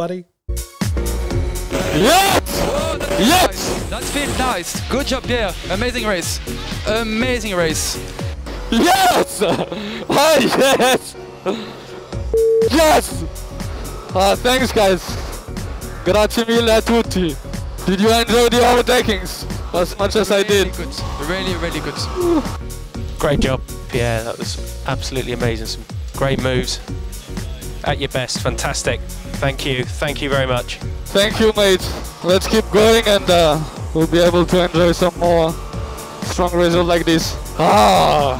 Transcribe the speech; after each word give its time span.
Nobody. 0.00 0.24
Yes! 1.92 2.40
yes! 3.20 3.90
That's 3.90 4.14
been 4.14 4.30
nice. 4.38 4.88
Good 4.88 5.08
job, 5.08 5.24
Pierre. 5.24 5.52
Amazing 5.68 6.06
race. 6.06 6.40
Amazing 6.86 7.54
race. 7.54 7.98
Yes! 8.70 9.42
Oh, 9.42 10.38
yes! 10.40 11.16
Yes! 12.72 13.24
Uh, 14.14 14.36
thanks, 14.36 14.72
guys. 14.72 15.04
Grazie 16.06 16.46
mille 16.46 16.70
a 16.70 16.80
tutti. 16.80 17.36
Did 17.84 18.00
you 18.00 18.10
enjoy 18.10 18.48
the 18.48 18.56
overtakings 18.56 19.44
as 19.74 19.98
much 19.98 20.16
as 20.16 20.30
really 20.30 20.44
I 20.44 20.48
did? 20.48 20.74
Good. 20.76 20.88
Really, 21.28 21.54
really 21.56 21.80
good. 21.80 22.42
Great 23.18 23.40
job, 23.40 23.60
Pierre. 23.90 24.24
That 24.24 24.38
was 24.38 24.82
absolutely 24.86 25.34
amazing. 25.34 25.66
Some 25.66 25.84
great 26.16 26.40
moves. 26.40 26.80
At 27.84 27.98
your 27.98 28.08
best. 28.08 28.40
Fantastic. 28.40 29.00
Thank 29.40 29.64
you. 29.64 29.84
Thank 29.84 30.20
you 30.22 30.28
very 30.28 30.46
much. 30.46 30.76
Thank 31.06 31.40
you, 31.40 31.52
mate. 31.56 31.86
Let's 32.22 32.46
keep 32.46 32.68
going 32.70 33.02
and 33.06 33.28
uh, 33.28 33.60
we'll 33.94 34.06
be 34.06 34.20
able 34.20 34.44
to 34.46 34.64
enjoy 34.64 34.92
some 34.92 35.18
more 35.18 35.52
strong 36.22 36.54
results 36.54 36.88
like 36.88 37.04
this. 37.04 37.34
Ah, 37.58 38.38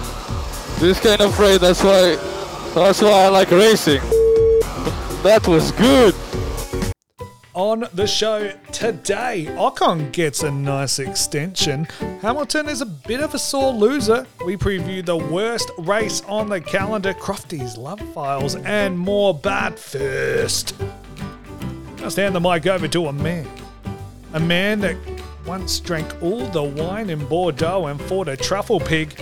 this 0.79 1.01
kind 1.01 1.21
of 1.21 1.39
race, 1.39 1.59
that's 1.59 1.83
why, 1.83 2.17
that's 2.75 3.03
why 3.03 3.25
I 3.25 3.29
like 3.29 3.51
racing. 3.51 4.01
That 5.23 5.47
was 5.47 5.73
good. 5.73 6.15
On 7.55 7.85
the 7.95 8.07
show 8.07 8.53
today, 8.81 9.45
Ocon 9.59 10.11
gets 10.11 10.43
a 10.43 10.51
nice 10.51 10.99
extension. 10.99 11.85
Hamilton 12.23 12.67
is 12.67 12.81
a 12.81 12.87
bit 12.87 13.21
of 13.21 13.35
a 13.35 13.39
sore 13.39 13.75
loser. 13.75 14.27
We 14.47 14.57
preview 14.57 15.05
the 15.05 15.19
worst 15.19 15.71
race 15.77 16.23
on 16.23 16.49
the 16.49 16.63
calendar, 16.63 17.13
Crofty's 17.13 17.77
love 17.77 18.01
files, 18.15 18.57
and 18.57 18.99
more. 18.99 19.35
But 19.35 19.79
first, 19.79 20.75
I'll 21.99 22.11
stand 22.11 22.35
the 22.35 22.41
mic 22.41 22.67
over 22.67 22.89
to 22.89 23.09
a 23.09 23.13
man. 23.13 23.47
A 24.33 24.41
man 24.41 24.81
that 24.81 24.97
once 25.47 25.79
drank 25.79 26.23
all 26.23 26.47
the 26.47 26.63
wine 26.63 27.11
in 27.11 27.23
Bordeaux 27.27 27.87
and 27.87 28.01
fought 28.01 28.29
a 28.29 28.37
truffle 28.37 28.81
pig. 28.81 29.15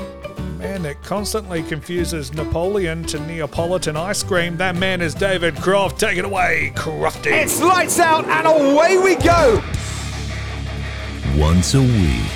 A 0.58 0.60
man 0.60 0.82
that 0.82 1.00
constantly 1.04 1.62
confuses 1.62 2.34
Napoleon 2.34 3.04
to 3.04 3.20
Neapolitan 3.20 3.96
ice 3.96 4.24
cream. 4.24 4.56
That 4.56 4.74
man 4.74 5.00
is 5.00 5.14
David 5.14 5.54
Croft. 5.54 6.00
Take 6.00 6.18
it 6.18 6.24
away, 6.24 6.72
Crofty. 6.74 7.30
It's 7.30 7.62
lights 7.62 8.00
out 8.00 8.24
and 8.24 8.44
away 8.44 8.98
we 8.98 9.14
go. 9.14 9.62
Once 11.36 11.74
a 11.74 11.80
week, 11.80 12.32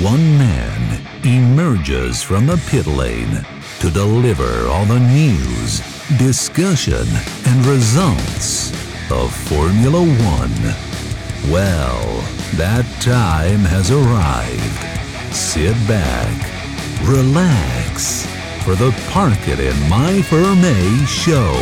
one 0.00 0.38
man 0.38 1.04
emerges 1.24 2.22
from 2.22 2.46
the 2.46 2.56
pit 2.68 2.86
lane 2.86 3.44
to 3.80 3.90
deliver 3.90 4.68
all 4.68 4.84
the 4.84 5.00
news, 5.00 5.80
discussion, 6.18 7.04
and 7.46 7.66
results 7.66 8.70
of 9.10 9.34
Formula 9.48 9.98
One. 9.98 11.50
Well, 11.50 12.22
that 12.54 12.86
time 13.00 13.64
has 13.64 13.90
arrived. 13.90 15.34
Sit 15.34 15.74
back, 15.88 16.59
relax 17.04 18.26
for 18.64 18.74
the 18.74 18.90
Park 19.10 19.48
It 19.48 19.58
in 19.58 19.88
My 19.88 20.22
Firm 20.22 20.58
A 20.64 21.06
show. 21.06 21.54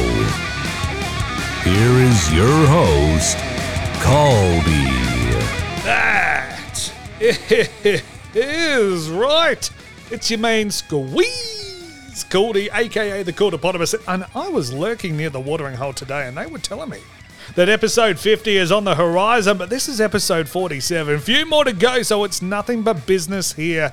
Here 1.62 1.92
is 2.08 2.32
your 2.32 2.66
host, 2.66 3.36
Colby. 4.02 4.88
That 5.84 6.92
is 8.34 9.08
right. 9.10 9.70
It's 10.10 10.30
your 10.30 10.40
main 10.40 10.70
squeeze, 10.70 12.24
Caldy, 12.30 12.68
aka 12.72 13.22
the 13.22 13.32
Cordopotamus. 13.32 13.94
And 14.06 14.24
I 14.34 14.48
was 14.48 14.72
lurking 14.72 15.16
near 15.16 15.30
the 15.30 15.40
watering 15.40 15.76
hole 15.76 15.92
today, 15.92 16.26
and 16.26 16.36
they 16.36 16.46
were 16.46 16.58
telling 16.58 16.90
me 16.90 17.00
that 17.54 17.68
episode 17.68 18.18
50 18.18 18.56
is 18.56 18.72
on 18.72 18.84
the 18.84 18.94
horizon, 18.94 19.56
but 19.58 19.70
this 19.70 19.88
is 19.88 20.00
episode 20.00 20.48
47. 20.48 21.20
Few 21.20 21.46
more 21.46 21.64
to 21.64 21.72
go, 21.72 22.02
so 22.02 22.24
it's 22.24 22.42
nothing 22.42 22.82
but 22.82 23.06
business 23.06 23.52
here. 23.52 23.92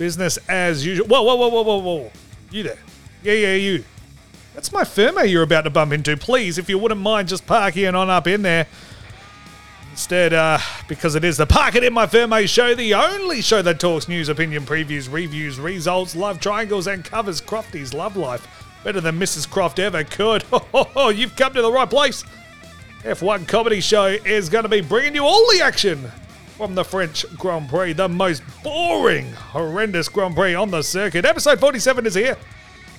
Business 0.00 0.38
as 0.48 0.86
usual. 0.86 1.06
Whoa, 1.08 1.20
whoa, 1.20 1.36
whoa, 1.36 1.48
whoa, 1.50 1.62
whoa, 1.62 1.76
whoa. 1.76 2.10
You 2.50 2.62
there. 2.62 2.78
Yeah, 3.22 3.34
yeah, 3.34 3.54
you. 3.56 3.84
That's 4.54 4.72
my 4.72 4.82
firma 4.82 5.26
you're 5.26 5.42
about 5.42 5.64
to 5.64 5.70
bump 5.70 5.92
into. 5.92 6.16
Please, 6.16 6.56
if 6.56 6.70
you 6.70 6.78
wouldn't 6.78 7.02
mind 7.02 7.28
just 7.28 7.46
parking 7.46 7.94
on 7.94 8.08
up 8.08 8.26
in 8.26 8.40
there. 8.40 8.66
Instead, 9.90 10.32
uh, 10.32 10.58
because 10.88 11.16
it 11.16 11.22
is 11.22 11.36
the 11.36 11.44
Park 11.44 11.74
It 11.74 11.84
In 11.84 11.92
My 11.92 12.06
Firma 12.06 12.46
show, 12.46 12.74
the 12.74 12.94
only 12.94 13.42
show 13.42 13.60
that 13.60 13.78
talks 13.78 14.08
news, 14.08 14.30
opinion, 14.30 14.64
previews, 14.64 15.12
reviews, 15.12 15.60
results, 15.60 16.16
love 16.16 16.40
triangles, 16.40 16.86
and 16.86 17.04
covers 17.04 17.42
Crofty's 17.42 17.92
love 17.92 18.16
life 18.16 18.48
better 18.82 19.02
than 19.02 19.18
Mrs. 19.18 19.46
Croft 19.50 19.78
ever 19.78 20.02
could. 20.02 20.44
Oh, 20.72 21.10
you've 21.10 21.36
come 21.36 21.52
to 21.52 21.60
the 21.60 21.70
right 21.70 21.90
place. 21.90 22.24
F1 23.02 23.46
Comedy 23.46 23.82
Show 23.82 24.06
is 24.06 24.48
going 24.48 24.62
to 24.62 24.70
be 24.70 24.80
bringing 24.80 25.16
you 25.16 25.24
all 25.24 25.46
the 25.52 25.60
action 25.60 26.10
from 26.60 26.74
the 26.74 26.84
French 26.84 27.24
Grand 27.38 27.70
Prix, 27.70 27.94
the 27.94 28.06
most 28.06 28.42
boring, 28.62 29.32
horrendous 29.32 30.10
Grand 30.10 30.34
Prix 30.34 30.54
on 30.54 30.70
the 30.70 30.82
circuit. 30.82 31.24
Episode 31.24 31.58
47 31.58 32.04
is 32.04 32.14
here. 32.14 32.36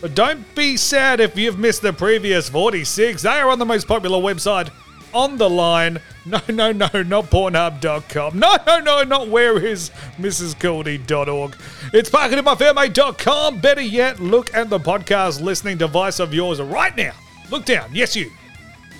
But 0.01 0.15
don't 0.15 0.55
be 0.55 0.77
sad 0.77 1.19
if 1.19 1.37
you've 1.37 1.59
missed 1.59 1.83
the 1.83 1.93
previous 1.93 2.49
46. 2.49 3.21
They 3.21 3.29
are 3.29 3.51
on 3.51 3.59
the 3.59 3.65
most 3.67 3.87
popular 3.87 4.17
website 4.17 4.71
on 5.13 5.37
the 5.37 5.47
line. 5.47 5.99
No, 6.23 6.39
no, 6.49 6.71
no, 6.71 6.87
not 7.03 7.31
Pornhub.com. 7.31 8.37
No, 8.39 8.57
no, 8.65 8.79
no, 8.79 9.03
not 9.03 9.27
where 9.27 9.63
is 9.63 9.91
MrsCaldy.org. 10.19 11.55
It's 11.93 12.09
parkinginmyfairmate.com. 12.09 13.59
Better 13.59 13.81
yet, 13.81 14.19
look 14.19 14.53
at 14.55 14.69
the 14.71 14.79
podcast 14.79 15.41
listening 15.41 15.77
device 15.77 16.19
of 16.19 16.33
yours 16.33 16.59
right 16.59 16.95
now. 16.95 17.13
Look 17.51 17.65
down. 17.65 17.89
Yes, 17.93 18.15
you. 18.15 18.31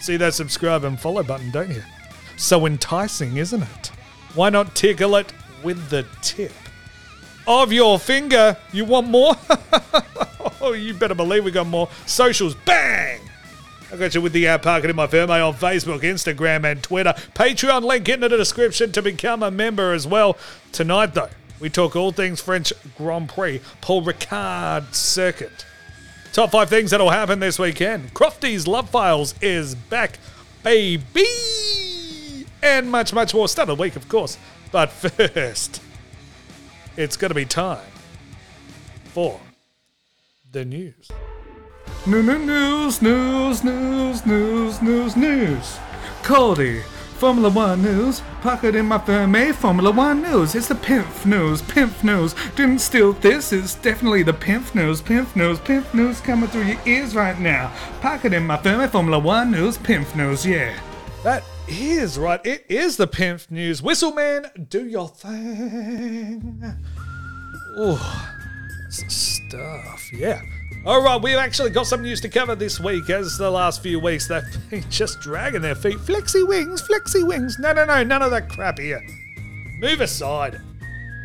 See 0.01 0.17
that 0.17 0.35
subscribe 0.35 0.83
and 0.83 0.99
follow 0.99 1.23
button, 1.23 1.49
don't 1.49 1.69
you? 1.69 1.83
So 2.37 2.67
enticing, 2.67 3.37
isn't 3.37 3.63
it? 3.63 3.91
Why 4.33 4.49
not 4.49 4.75
tickle 4.75 5.15
it 5.17 5.33
with 5.61 5.89
the 5.89 6.05
tip 6.21 6.53
of 7.45 7.73
your 7.73 7.99
finger? 7.99 8.55
You 8.71 8.85
want 8.85 9.07
more? 9.07 9.35
oh, 10.61 10.73
you 10.73 10.93
better 10.93 11.15
believe 11.15 11.43
we 11.43 11.51
got 11.51 11.67
more. 11.67 11.89
Socials, 12.05 12.55
bang! 12.65 13.19
I 13.91 13.97
got 13.97 14.15
you 14.15 14.21
with 14.21 14.31
the 14.31 14.47
app 14.47 14.65
in 14.65 14.95
My 14.95 15.05
Firma 15.05 15.33
on 15.33 15.53
Facebook, 15.53 15.99
Instagram, 15.99 16.63
and 16.63 16.81
Twitter. 16.81 17.13
Patreon 17.35 17.83
link 17.83 18.07
in 18.07 18.21
the 18.21 18.29
description 18.29 18.93
to 18.93 19.01
become 19.01 19.43
a 19.43 19.51
member 19.51 19.91
as 19.91 20.07
well. 20.07 20.37
Tonight, 20.71 21.13
though, 21.13 21.29
We 21.59 21.69
talk 21.69 21.97
all 21.97 22.13
things 22.13 22.39
French 22.39 22.71
Grand 22.97 23.27
Prix, 23.27 23.59
Paul 23.81 24.03
Ricard 24.03 24.93
circuit. 24.93 25.65
Top 26.31 26.51
five 26.51 26.69
things 26.69 26.91
that'll 26.91 27.09
happen 27.09 27.41
this 27.41 27.59
weekend. 27.59 28.13
Crofty's 28.13 28.65
Love 28.65 28.89
Files 28.89 29.35
is 29.41 29.75
back, 29.75 30.19
baby! 30.63 32.00
And 32.63 32.89
much, 32.89 33.13
much 33.13 33.33
more. 33.33 33.47
Start 33.47 33.67
the 33.67 33.75
week, 33.75 33.95
of 33.95 34.07
course. 34.07 34.37
But 34.71 34.85
first, 34.91 35.81
it's 36.97 37.17
going 37.17 37.29
to 37.29 37.35
be 37.35 37.45
time 37.45 37.79
for 39.05 39.39
the 40.51 40.65
news. 40.65 41.11
No, 42.05 42.21
news, 42.21 43.01
news, 43.01 43.63
news, 43.63 44.25
news, 44.25 44.81
news, 44.81 45.15
news. 45.15 45.79
Cody, 46.23 46.81
Formula 47.17 47.49
One 47.49 47.83
news. 47.83 48.21
Pocket 48.41 48.73
in 48.75 48.87
my 48.87 48.97
Fermi, 48.97 49.39
eh? 49.39 49.53
Formula 49.53 49.91
One 49.91 50.23
news. 50.23 50.55
It's 50.55 50.67
the 50.67 50.75
Pimp 50.75 51.25
news, 51.25 51.61
Pimp 51.61 52.03
news. 52.03 52.33
Didn't 52.55 52.79
steal 52.79 53.13
this, 53.13 53.53
it's 53.53 53.75
definitely 53.75 54.23
the 54.23 54.33
Pimp 54.33 54.73
news, 54.73 55.01
Pimp 55.01 55.35
news, 55.35 55.59
Pimp 55.59 55.93
news 55.93 56.19
coming 56.21 56.49
through 56.49 56.63
your 56.63 56.79
ears 56.87 57.15
right 57.15 57.39
now. 57.39 57.71
Pocket 58.01 58.33
in 58.33 58.47
my 58.47 58.57
Fermi, 58.57 58.85
eh? 58.85 58.87
Formula 58.87 59.19
One 59.19 59.51
news, 59.51 59.77
Pimp 59.77 60.15
news, 60.15 60.45
yeah. 60.45 60.79
That 61.23 61.43
is 61.67 62.17
right, 62.17 62.43
it 62.43 62.65
is 62.67 62.97
the 62.97 63.05
Pimp 63.05 63.51
news. 63.51 63.79
Whistleman, 63.79 64.47
do 64.69 64.87
your 64.87 65.07
thing. 65.07 66.63
Oh, 67.77 68.35
stuff, 68.89 70.11
yeah. 70.11 70.41
All 70.83 71.03
right, 71.03 71.21
we've 71.21 71.37
actually 71.37 71.69
got 71.69 71.85
some 71.85 72.01
news 72.01 72.21
to 72.21 72.29
cover 72.29 72.55
this 72.55 72.79
week. 72.79 73.07
As 73.11 73.37
the 73.37 73.51
last 73.51 73.83
few 73.83 73.99
weeks, 73.99 74.27
they've 74.27 74.41
been 74.71 74.89
just 74.89 75.19
dragging 75.21 75.61
their 75.61 75.75
feet. 75.75 75.97
Flexi 75.97 76.47
wings, 76.47 76.81
flexi 76.81 77.25
wings. 77.25 77.59
No, 77.59 77.71
no, 77.71 77.85
no, 77.85 78.03
none 78.03 78.23
of 78.23 78.31
that 78.31 78.49
crap 78.49 78.79
here. 78.79 79.05
Move 79.79 80.01
aside. 80.01 80.59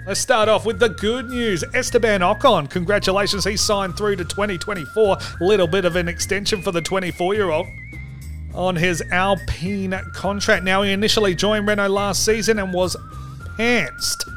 Let's 0.06 0.20
start 0.20 0.50
off 0.50 0.66
with 0.66 0.78
the 0.78 0.90
good 0.90 1.31
news. 1.31 1.64
Esteban 1.75 2.20
Ocon, 2.20 2.69
congratulations, 2.69 3.44
he 3.44 3.56
signed 3.56 3.96
through 3.96 4.16
to 4.16 4.25
2024. 4.25 5.16
Little 5.40 5.66
bit 5.66 5.87
of 5.87 5.96
an 5.96 6.06
extension 6.06 6.60
for 6.60 6.70
the 6.70 6.82
24 6.82 7.34
year 7.34 7.50
old 7.50 7.66
on 8.56 8.75
his 8.75 9.03
Alpine 9.11 9.94
contract. 10.14 10.64
Now, 10.64 10.82
he 10.82 10.93
initially 10.93 11.35
joined 11.35 11.69
Renault 11.69 11.88
last 11.88 12.25
season 12.25 12.58
and 12.58 12.73
was 12.73 12.97
pantsed 13.58 14.29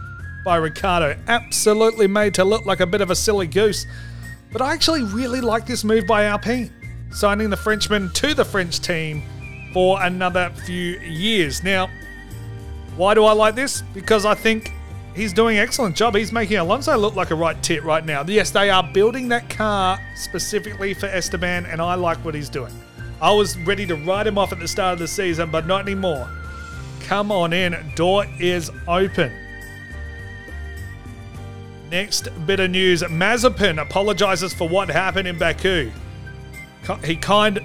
by 0.44 0.58
Ricciardo. 0.58 1.18
Absolutely 1.28 2.08
made 2.08 2.34
to 2.36 2.44
look 2.44 2.66
like 2.66 2.82
a 2.82 2.86
bit 2.86 3.02
of 3.02 3.10
a 3.10 3.16
silly 3.16 3.48
goose. 3.48 3.86
But 4.52 4.62
I 4.62 4.74
actually 4.74 5.04
really 5.04 5.42
like 5.42 5.66
this 5.66 5.84
move 5.84 6.06
by 6.06 6.26
Alpine, 6.26 6.72
signing 7.12 7.50
the 7.50 7.58
Frenchman 7.58 8.12
to 8.14 8.34
the 8.34 8.46
French 8.46 8.80
team 8.80 9.24
for 9.74 10.02
another 10.02 10.52
few 10.66 11.00
years. 11.00 11.64
Now, 11.64 11.90
why 12.98 13.14
do 13.14 13.24
I 13.24 13.32
like 13.32 13.56
this? 13.56 13.82
Because 13.94 14.26
I 14.26 14.34
think 14.36 14.74
he's 15.16 15.32
doing 15.32 15.58
an 15.58 15.64
excellent 15.64 15.96
job. 15.96 16.16
He's 16.16 16.32
making 16.32 16.58
Alonso 16.58 16.98
look 16.98 17.16
like 17.16 17.32
a 17.32 17.36
right 17.36 17.62
tit 17.62 17.84
right 17.84 18.04
now. 18.04 18.24
Yes, 18.24 18.52
they 18.52 18.70
are 18.70 18.84
building 18.84 19.30
that 19.30 19.50
car 19.50 20.00
specifically 20.16 20.94
for 20.94 21.06
Esteban, 21.06 21.66
and 21.68 21.82
I 21.82 21.94
like 21.96 22.18
what 22.26 22.34
he's 22.34 22.50
doing. 22.50 22.74
I 23.22 23.32
was 23.32 23.58
ready 23.60 23.86
to 23.86 23.96
write 23.96 24.28
him 24.28 24.38
off 24.38 24.52
at 24.52 24.60
the 24.60 24.68
start 24.68 24.94
of 24.94 25.00
the 25.00 25.08
season, 25.08 25.52
but 25.52 25.68
not 25.68 25.82
anymore. 25.82 26.30
Come 27.02 27.32
on 27.32 27.54
in, 27.54 27.76
door 27.96 28.26
is 28.40 28.72
open. 28.88 29.32
Next 31.92 32.30
bit 32.46 32.60
of 32.60 32.70
news 32.70 33.02
Mazepin 33.02 33.82
apologizes 33.82 34.54
for 34.54 34.70
what 34.70 34.90
happened 34.90 35.28
in 35.28 35.38
Baku. 35.38 35.92
He 37.04 37.16
kind 37.16 37.60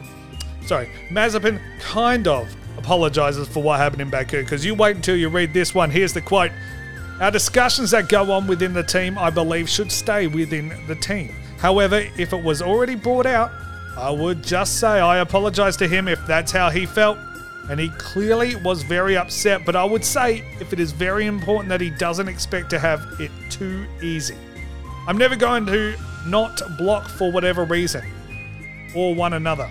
sorry, 0.66 0.88
Mazepin 1.10 1.60
kind 1.80 2.26
of 2.26 2.48
apologizes 2.78 3.48
for 3.48 3.62
what 3.62 3.78
happened 3.78 4.02
in 4.02 4.10
Baku 4.10 4.42
because 4.42 4.64
you 4.64 4.74
wait 4.74 4.96
until 4.96 5.16
you 5.16 5.28
read 5.28 5.52
this 5.52 5.74
one. 5.74 5.90
Here's 5.90 6.12
the 6.12 6.20
quote 6.20 6.50
Our 7.20 7.30
discussions 7.30 7.90
that 7.92 8.08
go 8.08 8.32
on 8.32 8.46
within 8.46 8.72
the 8.72 8.82
team, 8.82 9.18
I 9.18 9.30
believe, 9.30 9.68
should 9.68 9.92
stay 9.92 10.26
within 10.26 10.72
the 10.86 10.96
team. 10.96 11.34
However, 11.58 12.06
if 12.16 12.32
it 12.32 12.42
was 12.42 12.62
already 12.62 12.94
brought 12.94 13.26
out, 13.26 13.50
I 13.96 14.10
would 14.10 14.42
just 14.42 14.80
say 14.80 14.88
I 14.88 15.18
apologize 15.18 15.76
to 15.78 15.88
him 15.88 16.08
if 16.08 16.24
that's 16.26 16.50
how 16.50 16.70
he 16.70 16.86
felt. 16.86 17.18
And 17.70 17.80
he 17.80 17.88
clearly 17.90 18.56
was 18.56 18.82
very 18.82 19.16
upset, 19.16 19.64
but 19.64 19.74
I 19.74 19.84
would 19.84 20.04
say 20.04 20.44
if 20.60 20.72
it 20.72 20.80
is 20.80 20.92
very 20.92 21.26
important 21.26 21.70
that 21.70 21.80
he 21.80 21.90
doesn't 21.90 22.28
expect 22.28 22.68
to 22.70 22.78
have 22.78 23.02
it 23.18 23.30
too 23.50 23.86
easy. 24.02 24.36
I'm 25.06 25.16
never 25.16 25.36
going 25.36 25.64
to 25.66 25.96
not 26.26 26.60
block 26.76 27.08
for 27.08 27.30
whatever 27.32 27.64
reason 27.64 28.02
or 28.94 29.14
one 29.14 29.32
another, 29.34 29.70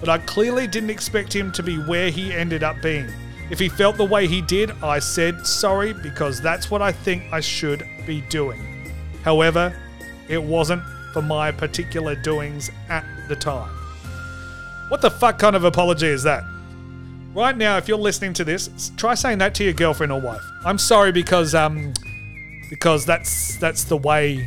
but 0.00 0.08
I 0.08 0.18
clearly 0.18 0.66
didn't 0.66 0.90
expect 0.90 1.34
him 1.34 1.52
to 1.52 1.62
be 1.62 1.76
where 1.76 2.10
he 2.10 2.32
ended 2.32 2.62
up 2.62 2.80
being. 2.82 3.08
If 3.50 3.58
he 3.58 3.68
felt 3.68 3.96
the 3.96 4.04
way 4.04 4.26
he 4.26 4.40
did, 4.40 4.70
I 4.82 4.98
said 4.98 5.46
sorry 5.46 5.92
because 5.92 6.40
that's 6.40 6.70
what 6.70 6.82
I 6.82 6.90
think 6.90 7.24
I 7.32 7.40
should 7.40 7.86
be 8.06 8.22
doing. 8.22 8.60
However, 9.22 9.76
it 10.28 10.42
wasn't 10.42 10.82
for 11.12 11.22
my 11.22 11.52
particular 11.52 12.14
doings 12.14 12.70
at 12.88 13.04
the 13.32 13.40
time. 13.40 13.70
What 14.88 15.00
the 15.00 15.10
fuck 15.10 15.38
kind 15.38 15.56
of 15.56 15.64
apology 15.64 16.06
is 16.06 16.22
that? 16.24 16.44
Right 17.34 17.56
now, 17.56 17.78
if 17.78 17.88
you're 17.88 17.96
listening 17.96 18.34
to 18.34 18.44
this, 18.44 18.92
try 18.98 19.14
saying 19.14 19.38
that 19.38 19.54
to 19.54 19.64
your 19.64 19.72
girlfriend 19.72 20.12
or 20.12 20.20
wife. 20.20 20.42
I'm 20.66 20.76
sorry 20.76 21.12
because 21.12 21.54
um 21.54 21.94
because 22.68 23.06
that's 23.06 23.56
that's 23.56 23.84
the 23.84 23.96
way 23.96 24.46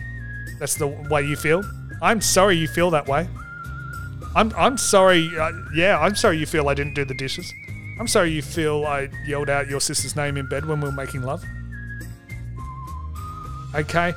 that's 0.60 0.76
the 0.76 0.88
way 0.88 1.24
you 1.24 1.36
feel. 1.36 1.64
I'm 2.02 2.22
sorry 2.22 2.58
you 2.58 2.68
feel 2.68 2.92
that 2.92 3.08
way. 3.08 3.28
I'm 4.36 4.54
I'm 4.56 4.78
sorry. 4.78 5.32
Uh, 5.36 5.52
yeah, 5.74 5.98
I'm 6.00 6.16
sorry 6.16 6.38
you 6.38 6.46
feel 6.46 6.70
I 6.70 6.76
didn't 6.76 6.94
do 6.94 7.06
the 7.06 7.16
dishes. 7.16 7.52
I'm 8.00 8.08
sorry 8.08 8.32
you 8.32 8.44
feel 8.44 8.86
I 8.86 9.10
yelled 9.26 9.50
out 9.50 9.68
your 9.68 9.82
sister's 9.82 10.16
name 10.16 10.38
in 10.38 10.48
bed 10.48 10.66
when 10.66 10.80
we 10.80 10.90
were 10.90 10.96
making 10.96 11.24
love. 11.24 11.44
Okay? 13.74 14.14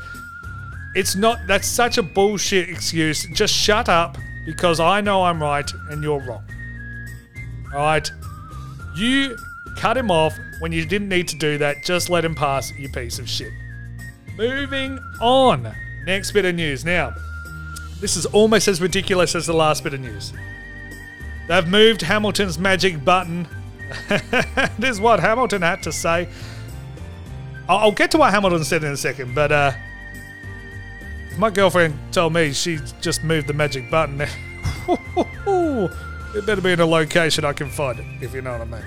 It's 0.94 1.16
not 1.16 1.38
that's 1.46 1.66
such 1.66 1.96
a 1.96 2.02
bullshit 2.02 2.68
excuse. 2.68 3.26
Just 3.32 3.54
shut 3.54 3.88
up 3.88 4.18
because 4.48 4.80
I 4.80 5.02
know 5.02 5.24
I'm 5.24 5.42
right 5.42 5.70
and 5.90 6.02
you're 6.02 6.20
wrong. 6.20 6.42
All 7.74 7.80
right? 7.80 8.10
You 8.96 9.36
cut 9.76 9.94
him 9.94 10.10
off 10.10 10.34
when 10.60 10.72
you 10.72 10.86
didn't 10.86 11.10
need 11.10 11.28
to 11.28 11.36
do 11.36 11.58
that. 11.58 11.84
Just 11.84 12.08
let 12.08 12.24
him 12.24 12.34
pass, 12.34 12.72
you 12.78 12.88
piece 12.88 13.18
of 13.18 13.28
shit. 13.28 13.52
Moving 14.38 14.98
on. 15.20 15.70
Next 16.06 16.32
bit 16.32 16.46
of 16.46 16.54
news. 16.54 16.82
Now, 16.82 17.12
this 18.00 18.16
is 18.16 18.24
almost 18.24 18.68
as 18.68 18.80
ridiculous 18.80 19.34
as 19.34 19.44
the 19.44 19.52
last 19.52 19.84
bit 19.84 19.92
of 19.92 20.00
news. 20.00 20.32
They've 21.46 21.68
moved 21.68 22.00
Hamilton's 22.00 22.58
magic 22.58 23.04
button. 23.04 23.46
this 24.78 24.92
is 24.92 25.00
what 25.00 25.20
Hamilton 25.20 25.60
had 25.60 25.82
to 25.82 25.92
say. 25.92 26.26
I'll, 27.68 27.92
get 27.92 28.10
to 28.12 28.18
what 28.18 28.32
Hamilton 28.32 28.64
said 28.64 28.82
in 28.82 28.92
a 28.92 28.96
second, 28.96 29.34
but 29.34 29.52
uh, 29.52 29.72
my 31.36 31.50
girlfriend 31.50 31.98
told 32.12 32.32
me 32.32 32.54
she 32.54 32.78
just 33.02 33.22
moved 33.22 33.46
the 33.46 33.52
magic 33.52 33.90
button. 33.90 34.26
it 36.34 36.46
better 36.46 36.60
be 36.60 36.72
in 36.72 36.80
a 36.80 36.86
location 36.86 37.44
I 37.44 37.52
can 37.52 37.68
find 37.70 37.98
it, 37.98 38.06
if 38.20 38.34
you 38.34 38.42
know 38.42 38.52
what 38.52 38.60
I 38.62 38.64
mean. 38.64 38.84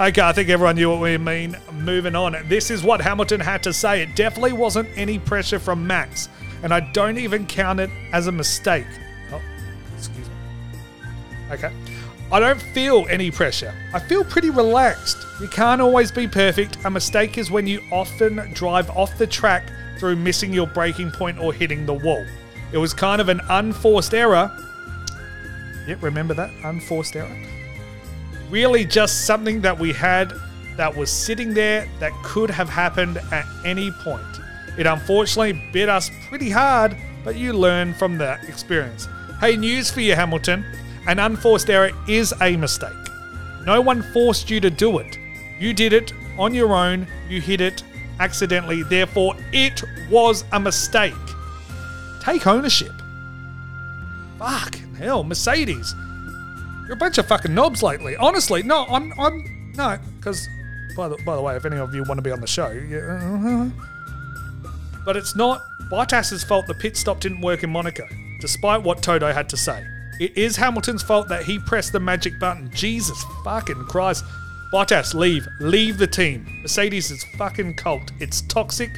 Okay, 0.00 0.22
I 0.22 0.32
think 0.32 0.48
everyone 0.48 0.76
knew 0.76 0.90
what 0.90 1.00
we 1.00 1.18
mean. 1.18 1.56
Moving 1.72 2.14
on. 2.14 2.34
This 2.48 2.70
is 2.70 2.82
what 2.82 3.02
Hamilton 3.02 3.40
had 3.40 3.62
to 3.64 3.72
say. 3.72 4.02
It 4.02 4.16
definitely 4.16 4.54
wasn't 4.54 4.88
any 4.96 5.18
pressure 5.18 5.58
from 5.58 5.86
Max, 5.86 6.28
and 6.62 6.72
I 6.72 6.80
don't 6.92 7.18
even 7.18 7.46
count 7.46 7.80
it 7.80 7.90
as 8.12 8.26
a 8.26 8.32
mistake. 8.32 8.86
Oh, 9.30 9.42
excuse 9.96 10.26
me. 10.26 10.34
Okay. 11.50 11.72
I 12.32 12.38
don't 12.38 12.62
feel 12.62 13.06
any 13.10 13.30
pressure. 13.30 13.74
I 13.92 13.98
feel 13.98 14.24
pretty 14.24 14.50
relaxed. 14.50 15.18
You 15.40 15.48
can't 15.48 15.80
always 15.80 16.12
be 16.12 16.28
perfect. 16.28 16.78
A 16.84 16.90
mistake 16.90 17.36
is 17.36 17.50
when 17.50 17.66
you 17.66 17.82
often 17.92 18.52
drive 18.54 18.88
off 18.90 19.18
the 19.18 19.26
track 19.26 19.64
through 19.98 20.16
missing 20.16 20.52
your 20.54 20.68
braking 20.68 21.10
point 21.10 21.38
or 21.38 21.52
hitting 21.52 21.84
the 21.84 21.94
wall. 21.94 22.24
It 22.72 22.78
was 22.78 22.94
kind 22.94 23.20
of 23.20 23.28
an 23.28 23.40
unforced 23.48 24.14
error. 24.14 24.50
Yep, 25.86 26.02
remember 26.02 26.34
that? 26.34 26.50
Unforced 26.64 27.16
error. 27.16 27.36
Really 28.50 28.84
just 28.84 29.26
something 29.26 29.60
that 29.62 29.78
we 29.78 29.92
had 29.92 30.32
that 30.76 30.94
was 30.94 31.10
sitting 31.10 31.52
there 31.52 31.88
that 31.98 32.12
could 32.22 32.50
have 32.50 32.68
happened 32.68 33.18
at 33.32 33.46
any 33.64 33.90
point. 33.90 34.22
It 34.78 34.86
unfortunately 34.86 35.62
bit 35.72 35.88
us 35.88 36.10
pretty 36.28 36.50
hard, 36.50 36.96
but 37.24 37.36
you 37.36 37.52
learn 37.52 37.92
from 37.92 38.18
that 38.18 38.44
experience. 38.48 39.08
Hey, 39.40 39.56
news 39.56 39.90
for 39.90 40.00
you, 40.00 40.14
Hamilton. 40.14 40.64
An 41.06 41.18
unforced 41.18 41.70
error 41.70 41.90
is 42.08 42.32
a 42.40 42.56
mistake. 42.56 42.92
No 43.66 43.80
one 43.80 44.02
forced 44.02 44.48
you 44.48 44.60
to 44.60 44.70
do 44.70 44.98
it. 44.98 45.18
You 45.58 45.74
did 45.74 45.92
it 45.92 46.12
on 46.38 46.54
your 46.54 46.72
own, 46.72 47.06
you 47.28 47.40
hit 47.40 47.60
it 47.60 47.82
accidentally, 48.20 48.82
therefore, 48.82 49.34
it 49.52 49.82
was 50.10 50.44
a 50.52 50.60
mistake. 50.60 51.14
Take 52.30 52.46
ownership. 52.46 52.92
Fuck 54.38 54.76
hell, 54.96 55.24
Mercedes. 55.24 55.96
You're 56.84 56.92
a 56.92 56.96
bunch 56.96 57.18
of 57.18 57.26
fucking 57.26 57.52
knobs 57.52 57.82
lately. 57.82 58.14
Honestly, 58.14 58.62
no, 58.62 58.86
I'm, 58.86 59.12
I'm, 59.18 59.72
no, 59.76 59.98
because, 60.16 60.48
by 60.96 61.08
the, 61.08 61.18
by 61.26 61.34
the 61.34 61.42
way, 61.42 61.56
if 61.56 61.64
any 61.64 61.78
of 61.78 61.92
you 61.92 62.04
want 62.04 62.18
to 62.18 62.22
be 62.22 62.30
on 62.30 62.40
the 62.40 62.46
show, 62.46 62.70
yeah, 62.70 63.18
uh-huh. 63.20 63.70
but 65.04 65.16
it's 65.16 65.34
not 65.34 65.64
Bottas's 65.90 66.44
fault 66.44 66.68
the 66.68 66.74
pit 66.74 66.96
stop 66.96 67.18
didn't 67.18 67.40
work 67.40 67.64
in 67.64 67.70
Monaco, 67.70 68.06
despite 68.40 68.84
what 68.84 69.02
Toto 69.02 69.32
had 69.32 69.48
to 69.48 69.56
say. 69.56 69.84
It 70.20 70.38
is 70.38 70.54
Hamilton's 70.54 71.02
fault 71.02 71.26
that 71.30 71.42
he 71.42 71.58
pressed 71.58 71.90
the 71.90 71.98
magic 71.98 72.38
button. 72.38 72.70
Jesus 72.72 73.24
fucking 73.42 73.86
Christ. 73.86 74.24
Bottas, 74.72 75.14
leave. 75.14 75.48
Leave 75.58 75.98
the 75.98 76.06
team. 76.06 76.46
Mercedes 76.62 77.10
is 77.10 77.24
fucking 77.36 77.74
cult. 77.74 78.12
It's 78.20 78.42
toxic. 78.42 78.90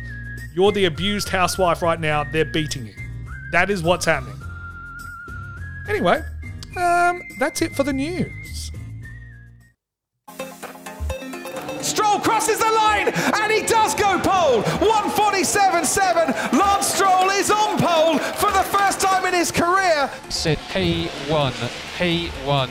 You're 0.54 0.72
the 0.72 0.84
abused 0.84 1.30
housewife 1.30 1.80
right 1.80 1.98
now. 1.98 2.24
They're 2.24 2.44
beating 2.44 2.88
you. 2.88 3.01
That 3.52 3.70
is 3.70 3.82
what's 3.82 4.06
happening. 4.06 4.40
Anyway, 5.86 6.22
um, 6.76 7.20
that's 7.38 7.60
it 7.60 7.76
for 7.76 7.84
the 7.84 7.92
news. 7.92 8.72
Stroll 11.82 12.18
crosses 12.20 12.58
the 12.58 12.72
line 12.72 13.08
and 13.08 13.52
he 13.52 13.60
does 13.66 13.94
go 13.94 14.18
pole. 14.20 14.62
147.7. 14.62 16.58
Lance 16.58 16.86
Stroll 16.86 17.28
is 17.28 17.50
on 17.50 17.78
pole 17.78 18.16
for 18.18 18.50
the 18.52 18.62
first 18.62 19.00
time 19.00 19.26
in 19.26 19.34
his 19.34 19.52
career. 19.52 20.10
Said 20.30 20.56
P1, 20.70 21.52
P1. 21.98 22.70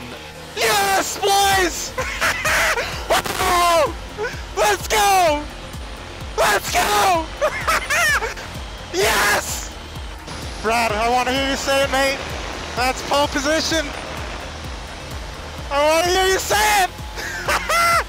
Yes, 0.56 1.18
boys! 1.20 1.92
Let's 4.56 4.88
go! 4.88 5.44
Let's 6.36 6.72
go! 6.72 7.24
yes! 8.94 9.61
Brad, 10.62 10.92
I 10.92 11.10
want 11.10 11.26
to 11.26 11.34
hear 11.34 11.50
you 11.50 11.56
say 11.56 11.82
it, 11.82 11.90
mate. 11.90 12.18
That's 12.76 13.02
pole 13.10 13.26
position. 13.26 13.84
I 15.72 15.88
want 15.90 16.04
to 16.04 16.10
hear 16.12 16.26
you 16.26 16.38
say 16.38 16.84
it. 16.84 16.90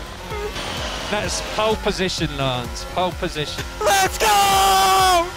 That's 1.09 1.41
pole 1.55 1.75
position, 1.77 2.37
Lance. 2.37 2.85
Pole 2.93 3.11
position. 3.13 3.63
Let's 3.81 4.19
go! 4.19 5.27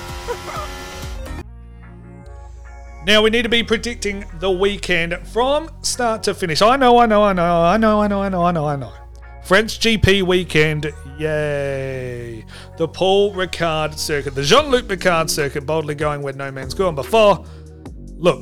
Now 3.06 3.23
we 3.23 3.30
need 3.30 3.42
to 3.42 3.49
be 3.49 3.62
predicting 3.62 4.26
the 4.38 4.50
weekend 4.50 5.16
from 5.26 5.70
start 5.80 6.23
to 6.25 6.35
finish. 6.35 6.61
I 6.61 6.76
know, 6.76 6.99
I 6.99 7.06
know, 7.06 7.23
I 7.23 7.32
know, 7.32 7.62
I 7.62 7.78
know, 7.78 8.00
I 8.02 8.08
know, 8.08 8.23
I 8.23 8.28
know, 8.28 8.44
I 8.44 8.52
know, 8.52 8.66
I 8.66 8.76
know. 8.76 8.92
French 9.47 9.79
GP 9.79 10.25
weekend, 10.25 10.93
yay! 11.21 12.45
The 12.79 12.88
Paul 12.88 13.33
Ricard 13.33 13.97
circuit, 13.97 14.35
the 14.35 14.43
Jean-Luc 14.43 14.88
Picard 14.88 15.31
circuit, 15.31 15.65
boldly 15.65 15.95
going 15.95 16.21
where 16.23 16.33
no 16.33 16.50
man's 16.50 16.75
gone 16.75 16.97
before. 16.97 17.47
Look, 18.17 18.41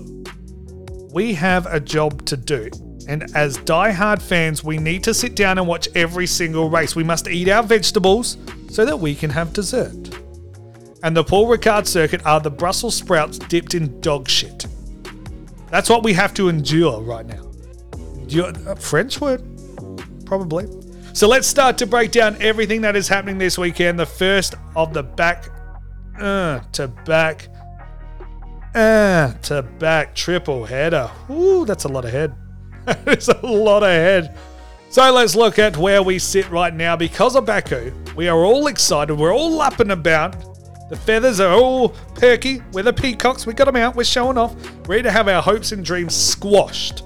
we 1.13 1.35
have 1.35 1.67
a 1.67 1.79
job 1.79 2.25
to 2.25 2.39
do. 2.39 2.71
And 3.07 3.25
as 3.37 3.59
die-hard 3.59 4.23
fans, 4.23 4.65
we 4.65 4.79
need 4.79 5.05
to 5.05 5.13
sit 5.13 5.37
down 5.37 5.59
and 5.59 5.69
watch 5.69 5.89
every 5.95 6.27
single 6.27 6.71
race. 6.71 6.97
We 6.97 7.05
must 7.05 7.29
eat 7.29 7.51
our 7.51 7.63
vegetables 7.63 8.39
so 8.71 8.87
that 8.87 8.99
we 8.99 9.15
can 9.15 9.29
have 9.29 9.53
dessert. 9.53 10.19
And 11.03 11.15
the 11.15 11.23
Paul 11.23 11.49
Ricard 11.49 11.87
circuit 11.87 12.25
are 12.25 12.41
the 12.41 12.51
Brussels 12.51 12.95
sprouts 12.95 13.39
dipped 13.39 13.75
in 13.75 14.01
dog 14.01 14.27
shit. 14.27 14.65
That's 15.71 15.91
what 15.91 16.03
we 16.03 16.15
have 16.15 16.33
to 16.33 16.49
endure 16.49 17.03
right 17.03 17.27
now. 17.27 17.51
Uh, 18.43 18.75
French 18.77 19.21
word? 19.21 19.45
Probably. 20.25 20.67
So 21.15 21.29
let's 21.29 21.47
start 21.47 21.79
to 21.79 21.87
break 21.87 22.11
down 22.11 22.37
everything 22.43 22.81
that 22.81 22.97
is 22.97 23.07
happening 23.07 23.39
this 23.39 23.57
weekend. 23.57 24.01
The 24.01 24.05
first 24.05 24.57
of 24.75 24.93
the 24.93 25.05
back 25.05 25.49
uh, 26.19 26.59
to 26.73 26.89
back 26.89 27.47
uh, 28.75 29.33
to 29.43 29.63
back 29.63 30.17
triple 30.17 30.65
header. 30.65 31.09
Ooh, 31.31 31.65
that's 31.65 31.85
a 31.85 31.89
lot 31.89 32.05
of 32.05 32.11
head. 32.11 32.35
It's 33.07 33.29
a 33.29 33.47
lot 33.47 33.85
of 33.85 33.91
head. 33.91 34.37
So 34.91 35.09
let's 35.13 35.37
look 35.37 35.61
at 35.61 35.77
where 35.77 36.03
we 36.03 36.19
sit 36.19 36.51
right 36.51 36.75
now. 36.75 36.97
Because 36.97 37.37
of 37.37 37.47
Baku, 37.47 37.93
we 38.17 38.27
are 38.27 38.45
all 38.45 38.67
excited. 38.67 39.15
We're 39.15 39.33
all 39.33 39.61
up 39.61 39.79
and 39.79 39.93
about. 39.93 40.35
The 40.91 40.97
feathers 40.97 41.39
are 41.39 41.55
all 41.55 41.91
perky. 42.17 42.61
We're 42.73 42.83
the 42.83 42.93
peacocks. 42.93 43.47
We 43.47 43.53
got 43.55 43.67
them 43.67 43.77
out. 43.77 43.95
We're 43.95 44.03
showing 44.03 44.37
off. 44.37 44.57
Ready 44.89 45.05
to 45.05 45.13
have 45.13 45.29
our 45.29 45.41
hopes 45.41 45.71
and 45.71 45.85
dreams 45.85 46.15
squashed 46.15 47.05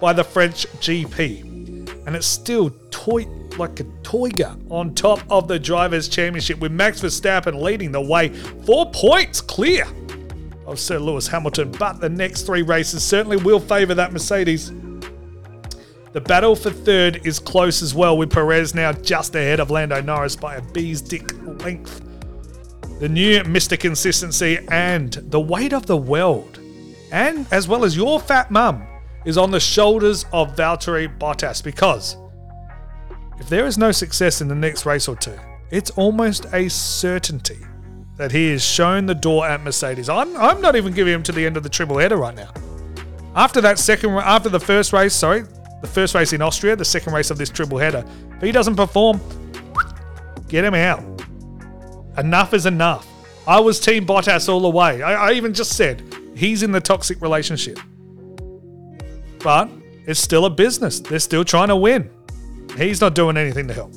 by 0.00 0.14
the 0.14 0.24
French 0.24 0.66
GP. 0.80 2.06
And 2.06 2.16
it's 2.16 2.26
still 2.26 2.70
toy 2.90 3.24
like 3.58 3.80
a 3.80 3.84
toiga 4.02 4.58
on 4.70 4.94
top 4.94 5.20
of 5.30 5.48
the 5.48 5.58
Drivers' 5.58 6.08
Championship 6.08 6.58
with 6.58 6.72
Max 6.72 7.00
Verstappen 7.00 7.60
leading 7.60 7.92
the 7.92 8.00
way. 8.00 8.28
Four 8.64 8.90
points 8.90 9.40
clear 9.40 9.86
of 10.66 10.78
Sir 10.78 10.98
Lewis 10.98 11.26
Hamilton. 11.26 11.70
But 11.72 12.00
the 12.00 12.08
next 12.08 12.42
three 12.42 12.62
races 12.62 13.02
certainly 13.02 13.36
will 13.36 13.60
favour 13.60 13.94
that 13.94 14.12
Mercedes. 14.12 14.72
The 16.12 16.20
battle 16.20 16.54
for 16.54 16.70
third 16.70 17.26
is 17.26 17.38
close 17.38 17.82
as 17.82 17.94
well, 17.94 18.16
with 18.16 18.30
Perez 18.30 18.74
now 18.74 18.92
just 18.92 19.34
ahead 19.34 19.58
of 19.58 19.70
Lando 19.70 20.00
Norris 20.00 20.36
by 20.36 20.56
a 20.56 20.62
bee's 20.62 21.02
dick 21.02 21.32
length. 21.64 22.02
The 23.00 23.08
new 23.08 23.40
Mr. 23.40 23.78
Consistency 23.78 24.60
and 24.70 25.12
the 25.12 25.40
weight 25.40 25.72
of 25.72 25.86
the 25.86 25.96
world, 25.96 26.60
and 27.10 27.46
as 27.50 27.66
well 27.66 27.84
as 27.84 27.96
your 27.96 28.20
fat 28.20 28.52
mum, 28.52 28.86
is 29.24 29.36
on 29.36 29.50
the 29.50 29.58
shoulders 29.58 30.24
of 30.32 30.54
Valtteri 30.54 31.18
Bottas 31.18 31.62
because 31.64 32.16
if 33.38 33.48
there 33.48 33.66
is 33.66 33.78
no 33.78 33.92
success 33.92 34.40
in 34.40 34.48
the 34.48 34.54
next 34.54 34.86
race 34.86 35.08
or 35.08 35.16
two, 35.16 35.38
it's 35.70 35.90
almost 35.90 36.46
a 36.52 36.68
certainty 36.68 37.58
that 38.16 38.30
he 38.30 38.50
is 38.50 38.64
shown 38.64 39.06
the 39.06 39.14
door 39.14 39.46
at 39.46 39.62
Mercedes. 39.62 40.08
I'm, 40.08 40.36
I'm 40.36 40.60
not 40.60 40.76
even 40.76 40.92
giving 40.92 41.12
him 41.12 41.22
to 41.24 41.32
the 41.32 41.44
end 41.44 41.56
of 41.56 41.62
the 41.62 41.68
triple 41.68 41.98
header 41.98 42.16
right 42.16 42.34
now. 42.34 42.52
After 43.34 43.60
that 43.62 43.78
second, 43.78 44.10
after 44.10 44.48
the 44.48 44.60
first 44.60 44.92
race, 44.92 45.14
sorry, 45.14 45.42
the 45.80 45.88
first 45.88 46.14
race 46.14 46.32
in 46.32 46.40
Austria, 46.40 46.76
the 46.76 46.84
second 46.84 47.12
race 47.12 47.30
of 47.30 47.38
this 47.38 47.50
triple 47.50 47.78
header, 47.78 48.04
if 48.36 48.42
he 48.42 48.52
doesn't 48.52 48.76
perform, 48.76 49.20
get 50.48 50.64
him 50.64 50.74
out. 50.74 51.02
Enough 52.16 52.54
is 52.54 52.66
enough. 52.66 53.06
I 53.46 53.58
was 53.58 53.80
Team 53.80 54.06
Bottas 54.06 54.48
all 54.48 54.60
the 54.60 54.70
way. 54.70 55.02
I, 55.02 55.30
I 55.30 55.32
even 55.32 55.52
just 55.52 55.76
said 55.76 56.02
he's 56.36 56.62
in 56.62 56.70
the 56.70 56.80
toxic 56.80 57.20
relationship. 57.20 57.78
But 59.40 59.68
it's 60.06 60.20
still 60.20 60.44
a 60.44 60.50
business. 60.50 61.00
They're 61.00 61.18
still 61.18 61.44
trying 61.44 61.68
to 61.68 61.76
win. 61.76 62.10
He's 62.76 63.00
not 63.00 63.14
doing 63.14 63.36
anything 63.36 63.68
to 63.68 63.74
help. 63.74 63.92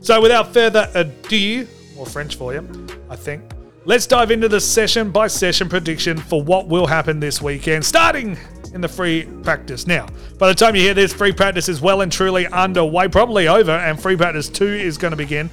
So 0.00 0.20
without 0.20 0.52
further 0.52 0.90
ado, 0.94 1.66
more 1.94 2.06
French 2.06 2.36
for 2.36 2.54
you, 2.54 2.68
I 3.10 3.16
think. 3.16 3.42
Let's 3.84 4.06
dive 4.06 4.30
into 4.30 4.48
the 4.48 4.60
session 4.60 5.10
by 5.10 5.26
session 5.26 5.68
prediction 5.68 6.16
for 6.16 6.42
what 6.42 6.68
will 6.68 6.86
happen 6.86 7.20
this 7.20 7.40
weekend, 7.40 7.84
starting 7.84 8.36
in 8.74 8.80
the 8.80 8.88
free 8.88 9.24
practice. 9.42 9.86
Now, 9.86 10.06
by 10.38 10.48
the 10.48 10.54
time 10.54 10.76
you 10.76 10.82
hear 10.82 10.94
this, 10.94 11.12
free 11.12 11.32
practice 11.32 11.68
is 11.68 11.80
well 11.80 12.02
and 12.02 12.10
truly 12.12 12.46
underway, 12.46 13.08
probably 13.08 13.48
over, 13.48 13.72
and 13.72 14.00
free 14.00 14.16
practice 14.16 14.48
2 14.48 14.64
is 14.64 14.96
going 14.98 15.10
to 15.12 15.16
begin. 15.16 15.50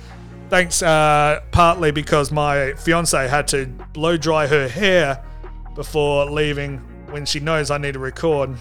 Thanks 0.50 0.82
uh, 0.82 1.42
partly 1.51 1.92
because 1.92 2.32
my 2.32 2.74
fiance 2.74 3.27
had 3.27 3.48
to 3.50 3.66
blow 3.94 4.16
dry 4.16 4.48
her 4.48 4.68
hair 4.68 5.24
before 5.75 6.30
leaving 6.30 6.77
when 7.10 7.25
she 7.25 7.39
knows 7.39 7.70
I 7.70 7.77
need 7.77 7.94
to 7.94 8.00
record. 8.00 8.56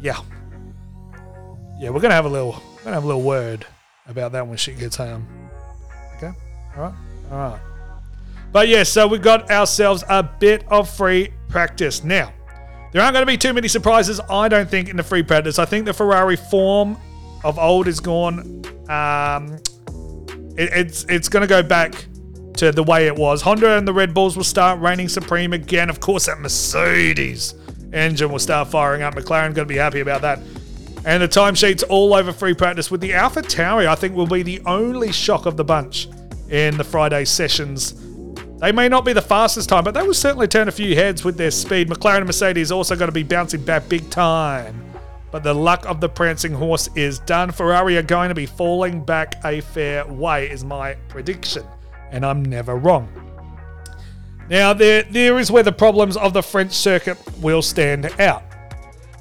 Yeah. 0.00 0.18
Yeah, 1.78 1.90
we're 1.90 2.00
gonna 2.00 2.14
have 2.14 2.26
a 2.26 2.28
little 2.28 2.62
we're 2.82 2.86
gonna 2.86 2.96
have 2.96 3.04
a 3.04 3.06
little 3.06 3.22
word 3.22 3.64
about 4.08 4.32
that 4.32 4.44
when 4.44 4.56
she 4.56 4.72
gets 4.72 4.96
home. 4.96 5.24
Okay? 6.16 6.32
Alright? 6.76 6.94
Alright. 7.30 7.60
But 8.50 8.66
yeah, 8.66 8.82
so 8.82 9.06
we've 9.06 9.22
got 9.22 9.50
ourselves 9.52 10.02
a 10.08 10.24
bit 10.24 10.64
of 10.66 10.90
free 10.90 11.32
practice. 11.48 12.02
Now, 12.02 12.32
there 12.92 13.00
aren't 13.00 13.14
going 13.14 13.22
to 13.22 13.32
be 13.32 13.38
too 13.38 13.52
many 13.54 13.68
surprises, 13.68 14.20
I 14.28 14.48
don't 14.48 14.68
think, 14.68 14.88
in 14.88 14.96
the 14.96 15.02
free 15.02 15.22
practice. 15.22 15.60
I 15.60 15.64
think 15.64 15.86
the 15.86 15.94
Ferrari 15.94 16.36
form 16.36 16.98
of 17.44 17.58
old 17.58 17.86
is 17.86 18.00
gone. 18.00 18.62
Um, 18.90 19.54
it, 20.58 20.70
it's 20.72 21.04
it's 21.04 21.28
going 21.28 21.40
to 21.40 21.46
go 21.46 21.62
back 21.62 21.94
to 22.56 22.72
the 22.72 22.82
way 22.82 23.06
it 23.06 23.16
was. 23.16 23.40
Honda 23.40 23.78
and 23.78 23.88
the 23.88 23.94
Red 23.94 24.12
Bulls 24.12 24.36
will 24.36 24.44
start 24.44 24.80
reigning 24.80 25.08
supreme 25.08 25.52
again. 25.52 25.88
Of 25.88 26.00
course, 26.00 26.26
that 26.26 26.40
Mercedes 26.40 27.54
engine 27.92 28.30
will 28.30 28.38
start 28.38 28.68
firing 28.68 29.02
up. 29.02 29.14
McLaren 29.14 29.54
going 29.54 29.54
to 29.54 29.64
be 29.66 29.76
happy 29.76 30.00
about 30.00 30.20
that. 30.22 30.40
And 31.04 31.22
the 31.22 31.28
timesheets 31.28 31.82
all 31.88 32.14
over 32.14 32.32
free 32.32 32.54
practice 32.54 32.90
with 32.90 33.00
the 33.00 33.12
Alpha 33.12 33.42
Tauri, 33.42 33.86
I 33.86 33.94
think, 33.96 34.14
will 34.14 34.26
be 34.26 34.42
the 34.42 34.60
only 34.66 35.10
shock 35.10 35.46
of 35.46 35.56
the 35.56 35.64
bunch 35.64 36.08
in 36.48 36.76
the 36.76 36.84
Friday 36.84 37.24
sessions. 37.24 37.94
They 38.60 38.70
may 38.70 38.88
not 38.88 39.04
be 39.04 39.12
the 39.12 39.20
fastest 39.20 39.68
time, 39.68 39.82
but 39.82 39.94
they 39.94 40.02
will 40.02 40.14
certainly 40.14 40.46
turn 40.46 40.68
a 40.68 40.72
few 40.72 40.94
heads 40.94 41.24
with 41.24 41.36
their 41.36 41.50
speed. 41.50 41.88
McLaren 41.88 42.18
and 42.18 42.26
Mercedes 42.26 42.70
also 42.70 42.94
going 42.94 43.08
to 43.08 43.12
be 43.12 43.24
bouncing 43.24 43.64
back 43.64 43.88
big 43.88 44.08
time. 44.10 44.80
But 45.32 45.42
the 45.42 45.54
luck 45.54 45.84
of 45.86 46.00
the 46.00 46.08
prancing 46.08 46.52
horse 46.52 46.88
is 46.94 47.18
done. 47.18 47.50
Ferrari 47.50 47.96
are 47.96 48.02
going 48.02 48.28
to 48.28 48.34
be 48.36 48.46
falling 48.46 49.04
back 49.04 49.34
a 49.44 49.62
fair 49.62 50.06
way, 50.06 50.48
is 50.48 50.62
my 50.62 50.94
prediction. 51.08 51.64
And 52.12 52.24
I'm 52.24 52.44
never 52.44 52.76
wrong. 52.76 53.08
Now, 54.48 54.72
there, 54.74 55.02
there 55.04 55.40
is 55.40 55.50
where 55.50 55.62
the 55.64 55.72
problems 55.72 56.16
of 56.16 56.32
the 56.32 56.42
French 56.42 56.72
circuit 56.72 57.18
will 57.40 57.62
stand 57.62 58.04
out. 58.20 58.44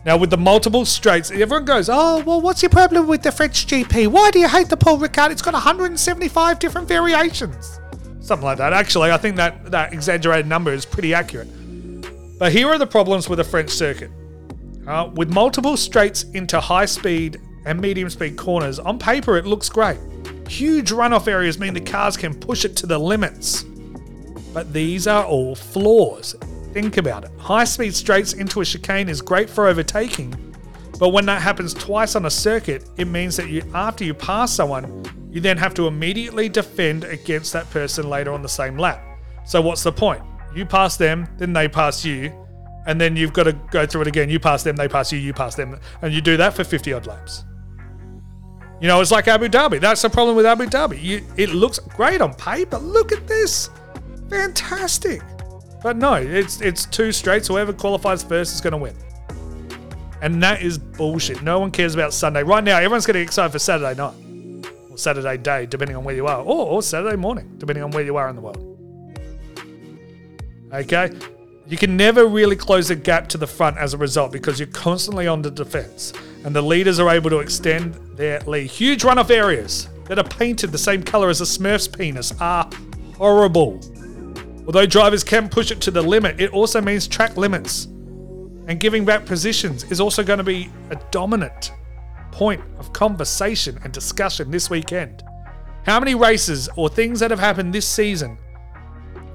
Now, 0.03 0.17
with 0.17 0.31
the 0.31 0.37
multiple 0.37 0.83
straights, 0.85 1.29
everyone 1.29 1.65
goes, 1.65 1.87
Oh, 1.87 2.23
well, 2.23 2.41
what's 2.41 2.63
your 2.63 2.71
problem 2.71 3.07
with 3.07 3.21
the 3.21 3.31
French 3.31 3.67
GP? 3.67 4.07
Why 4.07 4.31
do 4.31 4.39
you 4.39 4.47
hate 4.47 4.69
the 4.69 4.77
Paul 4.77 4.97
Ricard? 4.97 5.31
It's 5.31 5.43
got 5.43 5.53
175 5.53 6.57
different 6.57 6.87
variations. 6.87 7.79
Something 8.19 8.45
like 8.45 8.57
that. 8.57 8.73
Actually, 8.73 9.11
I 9.11 9.17
think 9.17 9.35
that, 9.35 9.69
that 9.69 9.93
exaggerated 9.93 10.47
number 10.47 10.73
is 10.73 10.85
pretty 10.85 11.13
accurate. 11.13 11.47
But 12.39 12.51
here 12.51 12.67
are 12.69 12.79
the 12.79 12.87
problems 12.87 13.29
with 13.29 13.37
the 13.37 13.43
French 13.43 13.69
circuit. 13.69 14.09
Uh, 14.87 15.11
with 15.13 15.31
multiple 15.31 15.77
straights 15.77 16.23
into 16.33 16.59
high 16.59 16.85
speed 16.85 17.39
and 17.65 17.79
medium 17.79 18.09
speed 18.09 18.37
corners, 18.37 18.79
on 18.79 18.97
paper 18.97 19.37
it 19.37 19.45
looks 19.45 19.69
great. 19.69 19.99
Huge 20.47 20.89
runoff 20.89 21.27
areas 21.27 21.59
mean 21.59 21.75
the 21.75 21.81
cars 21.81 22.17
can 22.17 22.33
push 22.33 22.65
it 22.65 22.75
to 22.77 22.87
the 22.87 22.97
limits. 22.97 23.63
But 24.53 24.73
these 24.73 25.05
are 25.05 25.23
all 25.23 25.55
flaws. 25.55 26.35
Think 26.73 26.97
about 26.97 27.25
it. 27.25 27.31
High 27.37 27.65
speed 27.65 27.93
straights 27.95 28.33
into 28.33 28.61
a 28.61 28.65
chicane 28.65 29.09
is 29.09 29.21
great 29.21 29.49
for 29.49 29.67
overtaking, 29.67 30.33
But 30.99 31.09
when 31.09 31.25
that 31.25 31.41
happens 31.41 31.73
twice 31.73 32.15
on 32.15 32.27
a 32.27 32.29
circuit, 32.29 32.87
it 32.97 33.07
means 33.07 33.35
that 33.37 33.49
you 33.49 33.63
after 33.73 34.03
you 34.03 34.13
pass 34.13 34.53
someone, 34.53 35.03
you 35.31 35.41
then 35.41 35.57
have 35.57 35.73
to 35.73 35.87
immediately 35.87 36.47
defend 36.47 37.05
against 37.05 37.53
that 37.53 37.67
person 37.71 38.07
later 38.07 38.31
on 38.31 38.43
the 38.43 38.49
same 38.49 38.77
lap. 38.77 39.03
So 39.45 39.61
what's 39.61 39.81
the 39.81 39.91
point? 39.91 40.21
You 40.55 40.65
pass 40.65 40.97
them, 40.97 41.27
then 41.37 41.53
they 41.53 41.67
pass 41.67 42.05
you, 42.05 42.31
and 42.85 43.01
then 43.01 43.15
you've 43.15 43.33
got 43.33 43.43
to 43.43 43.53
go 43.71 43.85
through 43.87 44.01
it 44.01 44.07
again. 44.07 44.29
You 44.29 44.39
pass 44.39 44.61
them, 44.61 44.75
they 44.75 44.87
pass 44.87 45.11
you, 45.11 45.17
you 45.17 45.33
pass 45.33 45.55
them, 45.55 45.79
and 46.03 46.13
you 46.13 46.21
do 46.21 46.37
that 46.37 46.53
for 46.53 46.63
50 46.63 46.93
odd 46.93 47.07
laps. 47.07 47.45
You 48.79 48.87
know, 48.87 48.99
it's 49.01 49.11
like 49.11 49.27
Abu 49.27 49.47
Dhabi. 49.47 49.79
That's 49.79 50.01
the 50.01 50.09
problem 50.09 50.35
with 50.35 50.45
Abu 50.45 50.65
Dhabi. 50.65 51.01
You, 51.01 51.25
it 51.37 51.49
looks 51.49 51.79
great 51.79 52.21
on 52.21 52.33
paper. 52.35 52.77
Look 52.77 53.11
at 53.11 53.27
this. 53.27 53.69
Fantastic. 54.29 55.21
But 55.83 55.97
no, 55.97 56.13
it's 56.13 56.61
it's 56.61 56.85
two 56.85 57.11
straights. 57.11 57.47
Whoever 57.47 57.73
qualifies 57.73 58.23
first 58.23 58.53
is 58.53 58.61
going 58.61 58.71
to 58.71 58.77
win. 58.77 58.95
And 60.21 60.41
that 60.43 60.61
is 60.61 60.77
bullshit. 60.77 61.41
No 61.41 61.59
one 61.59 61.71
cares 61.71 61.95
about 61.95 62.13
Sunday. 62.13 62.43
Right 62.43 62.63
now, 62.63 62.77
everyone's 62.77 63.07
getting 63.07 63.23
excited 63.23 63.51
for 63.51 63.59
Saturday 63.59 63.95
night. 63.95 64.13
Or 64.91 64.97
Saturday 64.97 65.37
day, 65.37 65.65
depending 65.65 65.97
on 65.97 66.03
where 66.03 66.13
you 66.13 66.27
are. 66.27 66.41
Or, 66.41 66.67
or 66.67 66.83
Saturday 66.83 67.15
morning, 67.15 67.55
depending 67.57 67.83
on 67.83 67.89
where 67.89 68.03
you 68.03 68.17
are 68.17 68.29
in 68.29 68.35
the 68.35 68.41
world. 68.41 68.67
Okay? 70.71 71.09
You 71.67 71.77
can 71.77 71.97
never 71.97 72.27
really 72.27 72.55
close 72.55 72.89
the 72.89 72.95
gap 72.95 73.29
to 73.29 73.37
the 73.37 73.47
front 73.47 73.77
as 73.77 73.93
a 73.93 73.97
result 73.97 74.31
because 74.31 74.59
you're 74.59 74.67
constantly 74.67 75.27
on 75.27 75.41
the 75.41 75.49
defense. 75.49 76.13
And 76.43 76.55
the 76.55 76.61
leaders 76.61 76.99
are 76.99 77.09
able 77.09 77.29
to 77.31 77.39
extend 77.39 77.95
their 78.15 78.41
lead. 78.41 78.69
Huge 78.69 79.01
runoff 79.01 79.31
areas 79.31 79.89
that 80.05 80.19
are 80.19 80.23
painted 80.23 80.71
the 80.71 80.77
same 80.77 81.01
color 81.01 81.29
as 81.29 81.41
a 81.41 81.45
Smurf's 81.45 81.87
penis 81.87 82.33
are 82.39 82.69
horrible. 83.17 83.79
Although 84.71 84.85
drivers 84.85 85.25
can 85.25 85.49
push 85.49 85.69
it 85.69 85.81
to 85.81 85.91
the 85.91 86.01
limit, 86.01 86.39
it 86.39 86.51
also 86.51 86.79
means 86.79 87.05
track 87.05 87.35
limits. 87.35 87.87
And 88.67 88.79
giving 88.79 89.03
back 89.03 89.25
positions 89.25 89.83
is 89.91 89.99
also 89.99 90.23
going 90.23 90.37
to 90.37 90.45
be 90.45 90.69
a 90.91 90.95
dominant 91.11 91.73
point 92.31 92.61
of 92.79 92.93
conversation 92.93 93.77
and 93.83 93.91
discussion 93.91 94.49
this 94.49 94.69
weekend. 94.69 95.23
How 95.85 95.99
many 95.99 96.15
races 96.15 96.69
or 96.77 96.87
things 96.87 97.19
that 97.19 97.31
have 97.31 97.39
happened 97.41 97.73
this 97.73 97.85
season? 97.85 98.37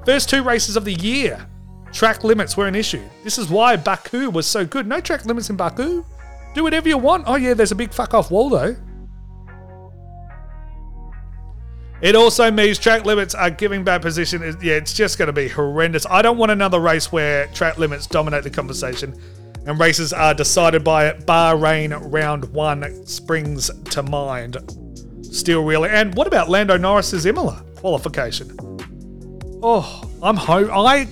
First 0.07 0.31
two 0.31 0.43
races 0.43 0.75
of 0.75 0.87
the 0.87 0.95
year, 0.95 1.47
track 1.93 2.25
limits 2.25 2.57
were 2.57 2.67
an 2.67 2.75
issue. 2.75 3.05
This 3.23 3.37
is 3.37 3.51
why 3.51 3.77
Baku 3.77 4.31
was 4.31 4.47
so 4.47 4.65
good. 4.65 4.87
No 4.87 5.03
track 5.03 5.27
limits 5.27 5.51
in 5.51 5.57
Baku. 5.57 6.03
Do 6.55 6.63
whatever 6.63 6.89
you 6.89 6.97
want. 6.97 7.25
Oh, 7.27 7.37
yeah, 7.37 7.53
there's 7.53 7.73
a 7.73 7.77
big 7.77 7.93
fuck 7.93 8.15
off 8.15 8.31
wall 8.31 8.49
though. 8.49 8.75
It 12.03 12.15
also 12.15 12.51
means 12.51 12.79
track 12.79 13.05
limits 13.05 13.35
are 13.35 13.51
giving 13.51 13.83
back 13.83 14.03
position. 14.03 14.43
Yeah, 14.63 14.75
it's 14.75 14.93
just 14.93 15.19
going 15.19 15.29
to 15.29 15.33
be 15.33 15.49
horrendous. 15.49 16.05
I 16.09 16.23
don't 16.23 16.37
want 16.37 16.53
another 16.53 16.79
race 16.79 17.11
where 17.11 17.47
track 17.49 17.79
limits 17.79 18.07
dominate 18.07 18.45
the 18.45 18.51
conversation 18.51 19.19
and 19.67 19.81
races 19.81 20.13
are 20.13 20.35
decided 20.35 20.85
by. 20.85 21.13
Bahrain 21.13 21.99
round 22.13 22.53
one 22.53 23.07
springs 23.07 23.71
to 23.91 24.03
mind. 24.03 24.57
Still 25.23 25.65
really. 25.65 25.89
And 25.89 26.15
what 26.15 26.27
about 26.27 26.49
Lando 26.49 26.77
Norris's 26.77 27.27
Imola 27.27 27.65
qualification? 27.77 28.57
Oh, 29.63 30.03
I'm 30.23 30.37
home. 30.37 30.71
I. 30.73 31.09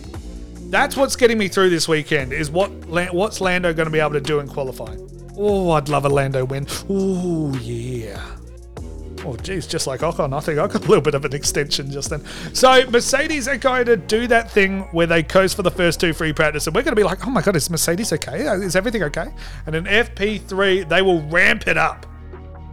That's 0.71 0.97
what's 0.97 1.14
getting 1.14 1.38
me 1.38 1.49
through 1.49 1.71
this 1.71 1.87
weekend. 1.88 2.33
Is 2.33 2.50
what 2.50 2.71
what's 3.12 3.41
Lando 3.41 3.73
going 3.73 3.87
to 3.87 3.93
be 3.93 4.00
able 4.00 4.12
to 4.12 4.21
do 4.21 4.41
in 4.41 4.49
qualifying? 4.49 5.00
Oh, 5.37 5.71
I'd 5.73 5.88
love 5.88 6.05
a 6.05 6.09
Lando 6.09 6.45
win. 6.45 6.67
Oh 6.88 7.55
yeah. 7.57 8.25
Oh, 9.25 9.37
geez, 9.37 9.66
just 9.66 9.87
like 9.87 10.00
Ocon, 10.00 10.37
I 10.37 10.40
think 10.40 10.59
I 10.59 10.66
got 10.66 10.85
a 10.85 10.88
little 10.88 11.00
bit 11.00 11.14
of 11.14 11.25
an 11.25 11.35
extension 11.35 11.90
just 11.90 12.11
then. 12.11 12.23
So, 12.52 12.88
Mercedes 12.90 13.49
are 13.49 13.57
going 13.57 13.87
to 13.87 13.97
do 13.97 14.26
that 14.26 14.50
thing 14.50 14.81
where 14.93 15.07
they 15.07 15.23
coast 15.23 15.57
for 15.57 15.62
the 15.62 15.71
first 15.71 15.99
two 15.99 16.12
free 16.12 16.33
practice, 16.35 16.66
and 16.66 16.76
we're 16.76 16.83
going 16.83 16.93
to 16.93 17.00
be 17.00 17.04
like, 17.04 17.26
oh 17.26 17.31
my 17.31 17.40
God, 17.40 17.57
is 17.57 17.71
Mercedes 17.71 18.12
okay? 18.12 18.47
Uh, 18.47 18.57
is 18.57 18.76
everything 18.76 19.02
okay? 19.04 19.28
And 19.64 19.75
in 19.75 19.85
FP3, 19.85 20.88
they 20.88 21.00
will 21.00 21.23
ramp 21.28 21.66
it 21.66 21.78
up, 21.78 22.04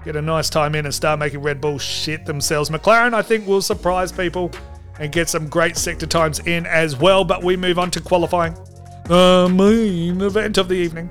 get 0.03 0.17
a 0.17 0.22
nice 0.22 0.50
time 0.50 0.75
in, 0.75 0.86
and 0.86 0.93
start 0.93 1.20
making 1.20 1.41
Red 1.41 1.62
Bull 1.62 1.79
shit 1.79 2.25
themselves. 2.25 2.70
McLaren, 2.70 3.13
I 3.13 3.22
think, 3.22 3.48
will 3.48 3.62
surprise 3.62 4.12
people 4.12 4.51
and 5.00 5.10
get 5.12 5.29
some 5.29 5.48
great 5.48 5.77
sector 5.77 6.05
times 6.05 6.39
in 6.39 6.65
as 6.65 6.98
well, 6.98 7.24
but 7.24 7.43
we 7.43 7.55
move 7.55 7.79
on 7.79 7.89
to 7.91 8.01
qualifying. 8.01 8.55
The 9.05 9.50
main 9.53 10.22
event 10.22 10.58
of 10.58 10.67
the 10.67 10.75
evening. 10.75 11.10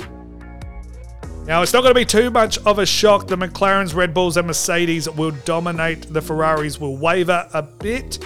Now, 1.47 1.63
it's 1.63 1.73
not 1.73 1.81
going 1.83 1.95
to 1.95 2.01
be 2.01 2.05
too 2.05 2.31
much 2.31 2.59
of 2.59 2.79
a 2.79 2.87
shock. 2.87 3.27
The 3.27 3.37
McLarens, 3.37 3.95
Red 3.95 4.15
Bulls, 4.15 4.37
and 4.37 4.47
Mercedes 4.47 5.09
will 5.09 5.33
dominate. 5.45 6.03
The 6.13 6.21
Ferraris 6.21 6.79
will 6.79 6.97
waver 6.97 7.49
a 7.53 7.63
bit, 7.63 8.19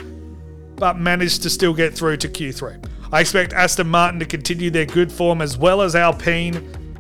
but 0.77 0.99
manage 0.99 1.39
to 1.41 1.51
still 1.51 1.73
get 1.73 1.95
through 1.95 2.19
to 2.19 2.29
Q3. 2.29 2.85
I 3.13 3.21
expect 3.21 3.53
Aston 3.53 3.89
Martin 3.89 4.19
to 4.21 4.27
continue 4.27 4.71
their 4.71 4.85
good 4.85 5.13
form 5.13 5.41
as 5.41 5.57
well 5.57 5.81
as 5.81 5.95
Alpine 5.95 6.55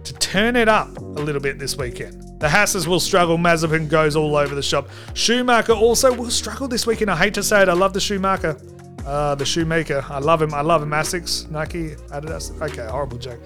to 0.04 0.14
turn 0.14 0.54
it 0.56 0.68
up 0.68 0.96
a 0.96 1.00
little 1.00 1.42
bit 1.42 1.58
this 1.58 1.76
weekend. 1.76 2.40
The 2.40 2.48
Hasses 2.48 2.86
will 2.86 3.00
struggle. 3.00 3.36
Mazepin 3.36 3.88
goes 3.88 4.14
all 4.16 4.36
over 4.36 4.54
the 4.54 4.62
shop. 4.62 4.88
Schumacher 5.14 5.72
also 5.72 6.12
will 6.12 6.30
struggle 6.30 6.68
this 6.68 6.86
weekend. 6.86 7.10
I 7.10 7.16
hate 7.16 7.34
to 7.34 7.42
say 7.42 7.62
it. 7.62 7.68
I 7.68 7.72
love 7.72 7.92
the 7.92 8.00
Schumacher. 8.00 8.56
Uh, 9.04 9.34
the 9.34 9.44
shoemaker. 9.44 10.02
I 10.08 10.18
love 10.20 10.40
him. 10.40 10.54
I 10.54 10.62
love 10.62 10.82
him. 10.82 10.90
Asics, 10.90 11.50
Nike, 11.50 11.90
Adidas. 12.10 12.58
Okay, 12.62 12.86
horrible 12.86 13.18
joke 13.18 13.40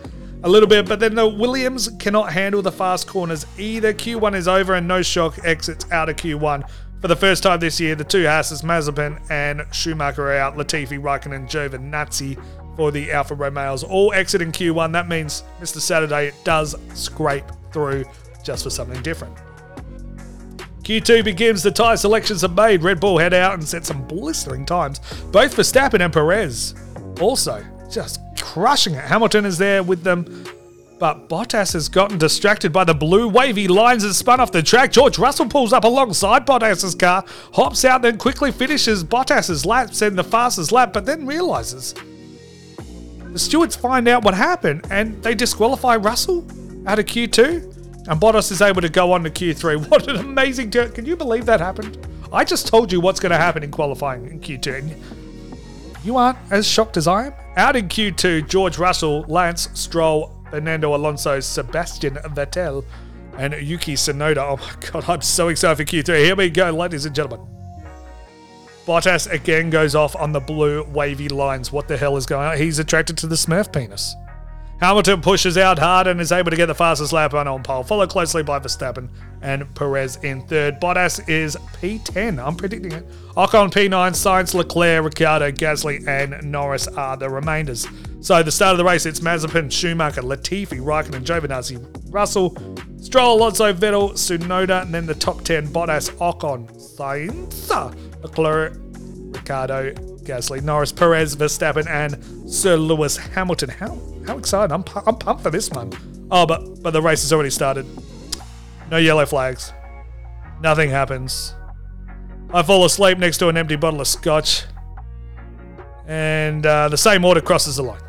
a 0.45 0.49
little 0.49 0.69
bit, 0.69 0.89
but 0.89 1.01
then 1.01 1.15
the 1.15 1.27
Williams 1.27 1.89
cannot 1.99 2.33
handle 2.33 2.63
the 2.63 2.73
fast 2.73 3.07
corners 3.07 3.47
either. 3.59 3.93
Q1 3.93 4.37
is 4.37 4.47
over 4.47 4.75
and 4.75 4.87
no 4.87 5.03
shock 5.03 5.39
exits 5.45 5.91
out 5.91 6.09
of 6.09 6.17
Q1. 6.17 6.69
For 7.01 7.09
the 7.09 7.17
first 7.17 7.43
time 7.43 7.61
this 7.61 7.79
year, 7.81 7.95
the 7.95 8.05
two 8.05 8.23
Hasses, 8.23 8.63
Mazepin 8.63 9.21
and 9.31 9.63
Schumacher 9.73 10.29
are 10.29 10.37
out. 10.37 10.57
Latifi, 10.57 11.01
Raikkonen, 11.01 11.49
Giovinazzi 11.49 12.41
for 12.77 12.93
the 12.93 13.11
Alfa 13.11 13.35
Romeos 13.35 13.83
all 13.83 14.13
exit 14.13 14.43
in 14.43 14.53
Q1. 14.53 14.93
That 14.93 15.09
means 15.09 15.43
Mr. 15.61 15.81
Saturday 15.81 16.33
does 16.45 16.77
scrape 16.95 17.45
through 17.73 18.05
just 18.45 18.65
for 18.65 18.71
something 18.71 19.01
different. 19.03 19.37
Q2 20.83 21.23
begins, 21.23 21.63
the 21.63 21.71
tyre 21.71 21.97
selections 21.97 22.43
are 22.45 22.49
made. 22.49 22.83
Red 22.83 22.99
Bull 22.99 23.19
head 23.19 23.35
out 23.35 23.55
and 23.55 23.67
set 23.67 23.85
some 23.85 24.07
blistering 24.07 24.65
times, 24.65 25.01
both 25.33 25.55
for 25.55 25.63
Verstappen 25.63 26.01
and 26.01 26.13
Perez. 26.13 26.75
Also, 27.21 27.63
just 27.91 28.21
crushing 28.43 28.95
it. 28.95 29.05
Hamilton 29.05 29.45
is 29.45 29.59
there 29.59 29.83
with 29.83 30.03
them. 30.03 30.45
But 30.99 31.29
Bottas 31.29 31.75
has 31.75 31.89
gotten 31.89 32.19
distracted 32.19 32.73
by 32.73 32.83
the 32.83 32.95
blue 32.95 33.29
wavy 33.29 33.69
lines 33.69 34.03
and 34.03 34.15
spun 34.15 34.41
off 34.41 34.51
the 34.51 34.63
track. 34.63 34.91
George 34.91 35.17
Russell 35.17 35.47
pulls 35.47 35.73
up 35.73 35.85
alongside 35.85 36.45
Bottas's 36.45 36.97
car, 36.97 37.25
hops 37.53 37.85
out, 37.85 38.03
then 38.03 38.19
quickly 38.19 38.51
finishes 38.51 39.05
Bottas's 39.05 39.65
lap, 39.65 39.91
in 40.03 40.17
the 40.17 40.25
fastest 40.25 40.73
lap, 40.73 40.93
but 40.93 41.07
then 41.07 41.25
realizes 41.25 41.95
the 43.33 43.39
stewards 43.39 43.77
find 43.77 44.09
out 44.09 44.25
what 44.25 44.35
happened 44.35 44.87
and 44.91 45.23
they 45.23 45.35
disqualify 45.35 45.97
Russell 45.97 46.45
out 46.87 46.99
of 46.99 47.05
Q2. 47.07 47.77
And 48.09 48.21
Bottas 48.21 48.51
is 48.51 48.63
able 48.63 48.81
to 48.81 48.89
go 48.89 49.13
on 49.13 49.23
to 49.23 49.31
Q3. 49.31 49.87
What 49.91 50.09
an 50.09 50.17
amazing 50.17 50.71
turn. 50.71 50.91
Can 50.93 51.05
you 51.05 51.15
believe 51.15 51.45
that 51.47 51.61
happened? 51.61 52.07
I 52.33 52.45
just 52.45 52.67
told 52.67 52.91
you 52.91 53.01
what's 53.01 53.21
going 53.21 53.31
to 53.31 53.39
happen 53.39 53.63
in 53.63 53.71
qualifying 53.71 54.27
in 54.27 54.41
Q2. 54.41 56.05
You 56.05 56.17
aren't 56.17 56.39
as 56.51 56.67
shocked 56.67 56.97
as 56.97 57.07
I 57.07 57.27
am? 57.27 57.35
Out 57.59 57.75
in 57.75 57.89
Q2, 57.89 58.49
George 58.49 58.79
Russell, 58.79 59.23
Lance 59.27 59.69
Stroll, 59.75 60.33
Fernando 60.49 60.95
Alonso, 60.95 61.41
Sebastian 61.41 62.15
Vettel, 62.15 62.85
and 63.37 63.53
Yuki 63.53 63.95
Tsunoda. 63.95 64.37
Oh 64.37 64.59
my 64.59 64.91
god, 64.93 65.09
I'm 65.09 65.23
so 65.23 65.49
excited 65.49 65.77
for 65.77 65.83
Q3. 65.85 66.25
Here 66.25 66.37
we 66.37 66.51
go, 66.51 66.71
ladies 66.71 67.05
and 67.05 67.17
gentlemen. 67.17 67.45
Bottas 68.87 69.29
again 69.33 69.71
goes 69.71 69.97
off 69.97 70.15
on 70.15 70.31
the 70.31 70.39
blue 70.39 70.85
wavy 70.85 71.29
lines. 71.29 71.73
What 71.73 71.89
the 71.89 71.97
hell 71.97 72.17
is 72.17 72.27
going 72.27 72.47
on? 72.47 72.59
He's 72.59 72.79
attracted 72.79 73.19
to 73.19 73.27
the 73.27 73.35
Smurf 73.35 73.73
penis. 73.73 74.15
Hamilton 74.81 75.21
pushes 75.21 75.59
out 75.59 75.79
hard 75.79 76.07
and 76.07 76.21
is 76.21 76.31
able 76.31 76.51
to 76.51 76.57
get 76.57 76.67
the 76.67 76.75
fastest 76.75 77.13
lap 77.13 77.35
on 77.35 77.49
on 77.49 77.65
pole, 77.65 77.83
followed 77.83 78.11
closely 78.11 78.45
by 78.45 78.61
Verstappen 78.61 79.09
and 79.43 79.75
Perez 79.75 80.17
in 80.23 80.47
third. 80.47 80.81
Bottas 80.81 81.29
is 81.29 81.57
P10. 81.81 82.45
I'm 82.45 82.55
predicting 82.55 82.93
it. 82.93 83.09
Ocon 83.37 83.73
P9, 83.73 84.13
Sainz, 84.13 84.55
Leclerc, 84.55 85.05
Ricciardo, 85.05 85.51
Gasly, 85.51 86.07
and 86.07 86.51
Norris 86.51 86.87
are 86.87 87.17
the 87.17 87.29
remainders. 87.29 87.89
So 88.21 88.43
the 88.43 88.53
start 88.53 88.73
of 88.73 88.79
the 88.79 88.85
race, 88.85 89.05
it's 89.05 89.21
Mazepin, 89.21 89.71
Schumacher, 89.71 90.23
Latifi, 90.23 90.81
Raikkonen, 90.81 91.25
Giovinazzi, 91.25 92.13
Russell, 92.13 92.57
Stroll, 93.01 93.39
Alonso, 93.39 93.73
Vettel, 93.73 94.13
Tsunoda, 94.13 94.83
and 94.83 94.95
then 94.95 95.07
the 95.07 95.15
top 95.15 95.43
10, 95.43 95.69
Bottas, 95.69 96.11
Ocon, 96.19 96.69
Sainz, 96.77 97.69
Leclerc, 98.23 98.75
Ricciardo, 99.33 99.93
Gasly, 100.25 100.63
Norris, 100.63 100.93
Perez, 100.93 101.37
Verstappen, 101.37 101.87
and 101.87 102.53
Sir 102.53 102.77
Lewis 102.77 103.17
Hamilton. 103.17 103.71
How 103.71 103.99
how 104.27 104.39
excited! 104.39 104.73
I'm 104.73 104.85
I'm 105.07 105.17
pumped 105.17 105.43
for 105.43 105.51
this 105.51 105.71
one. 105.71 105.93
Oh, 106.31 106.47
but 106.47 106.83
but 106.83 106.93
the 106.93 107.03
race 107.03 107.23
has 107.23 107.33
already 107.33 107.51
started. 107.51 107.87
No 108.91 108.97
yellow 108.97 109.27
flags. 109.27 109.73
Nothing 110.61 110.91
happens. 110.91 111.55
I 112.53 112.63
fall 112.63 112.85
asleep 112.85 113.19
next 113.19 113.39
to 113.39 113.49
an 113.49 113.57
empty 113.57 113.77
bottle 113.77 114.01
of 114.01 114.07
scotch, 114.07 114.65
and 116.07 116.65
uh, 116.65 116.89
the 116.89 116.97
same 116.97 117.25
order 117.25 117.41
crosses 117.41 117.77
the 117.77 117.83
line 117.83 118.01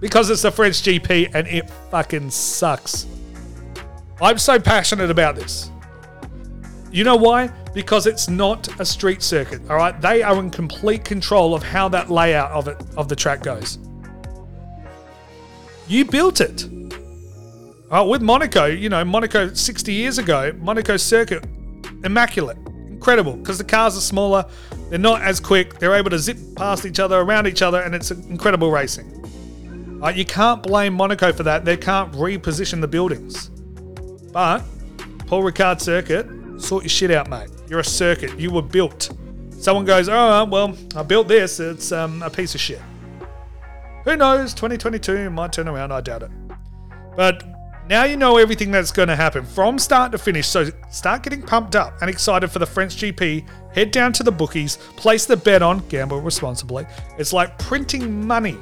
because 0.00 0.30
it's 0.30 0.42
the 0.42 0.50
French 0.50 0.82
GP 0.82 1.30
and 1.34 1.46
it 1.48 1.68
fucking 1.90 2.30
sucks. 2.30 3.06
I'm 4.20 4.38
so 4.38 4.58
passionate 4.58 5.10
about 5.10 5.36
this. 5.36 5.70
You 6.90 7.04
know 7.04 7.16
why? 7.16 7.50
Because 7.74 8.06
it's 8.06 8.28
not 8.28 8.68
a 8.80 8.84
street 8.84 9.22
circuit. 9.22 9.60
All 9.70 9.76
right, 9.76 10.00
they 10.00 10.22
are 10.22 10.38
in 10.38 10.50
complete 10.50 11.04
control 11.04 11.54
of 11.54 11.62
how 11.62 11.88
that 11.90 12.10
layout 12.10 12.50
of 12.50 12.68
it 12.68 12.82
of 12.96 13.08
the 13.08 13.16
track 13.16 13.42
goes. 13.42 13.78
You 15.86 16.04
built 16.04 16.40
it. 16.40 16.68
Oh, 17.90 18.06
with 18.08 18.20
Monaco, 18.20 18.66
you 18.66 18.88
know, 18.90 19.02
Monaco 19.04 19.52
60 19.52 19.92
years 19.92 20.18
ago, 20.18 20.52
Monaco 20.58 20.98
circuit, 20.98 21.46
immaculate, 22.04 22.58
incredible, 22.88 23.32
because 23.32 23.56
the 23.56 23.64
cars 23.64 23.96
are 23.96 24.02
smaller, 24.02 24.44
they're 24.90 24.98
not 24.98 25.22
as 25.22 25.40
quick, 25.40 25.78
they're 25.78 25.94
able 25.94 26.10
to 26.10 26.18
zip 26.18 26.36
past 26.56 26.84
each 26.84 27.00
other, 27.00 27.18
around 27.18 27.46
each 27.46 27.62
other, 27.62 27.80
and 27.80 27.94
it's 27.94 28.10
incredible 28.10 28.70
racing. 28.70 29.18
Uh, 30.02 30.10
you 30.10 30.24
can't 30.24 30.62
blame 30.62 30.94
Monaco 30.94 31.32
for 31.32 31.42
that. 31.42 31.64
They 31.64 31.76
can't 31.76 32.12
reposition 32.12 32.80
the 32.80 32.88
buildings. 32.88 33.48
But 34.32 34.62
Paul 35.26 35.42
Ricard 35.42 35.80
circuit, 35.80 36.26
sort 36.60 36.84
your 36.84 36.90
shit 36.90 37.10
out, 37.10 37.28
mate. 37.28 37.48
You're 37.68 37.80
a 37.80 37.84
circuit. 37.84 38.38
You 38.38 38.50
were 38.50 38.62
built. 38.62 39.10
Someone 39.50 39.84
goes, 39.84 40.08
oh 40.08 40.44
well, 40.44 40.76
I 40.96 41.02
built 41.02 41.28
this. 41.28 41.60
It's 41.60 41.92
um, 41.92 42.22
a 42.22 42.30
piece 42.30 42.54
of 42.54 42.60
shit. 42.60 42.80
Who 44.04 44.16
knows? 44.16 44.54
2022 44.54 45.30
might 45.30 45.52
turn 45.52 45.68
around. 45.68 45.92
I 45.92 46.00
doubt 46.00 46.22
it. 46.22 46.30
But 47.16 47.44
now 47.88 48.04
you 48.04 48.16
know 48.16 48.36
everything 48.36 48.70
that's 48.70 48.92
going 48.92 49.08
to 49.08 49.16
happen 49.16 49.44
from 49.44 49.78
start 49.78 50.12
to 50.12 50.18
finish. 50.18 50.46
So 50.46 50.70
start 50.90 51.22
getting 51.22 51.42
pumped 51.42 51.74
up 51.74 52.00
and 52.00 52.08
excited 52.08 52.48
for 52.48 52.58
the 52.58 52.66
French 52.66 52.96
GP. 52.96 53.46
Head 53.74 53.90
down 53.90 54.12
to 54.14 54.22
the 54.22 54.32
bookies, 54.32 54.76
place 54.96 55.26
the 55.26 55.36
bet 55.36 55.62
on, 55.62 55.86
gamble 55.88 56.20
responsibly. 56.20 56.86
It's 57.18 57.32
like 57.32 57.58
printing 57.58 58.26
money 58.26 58.56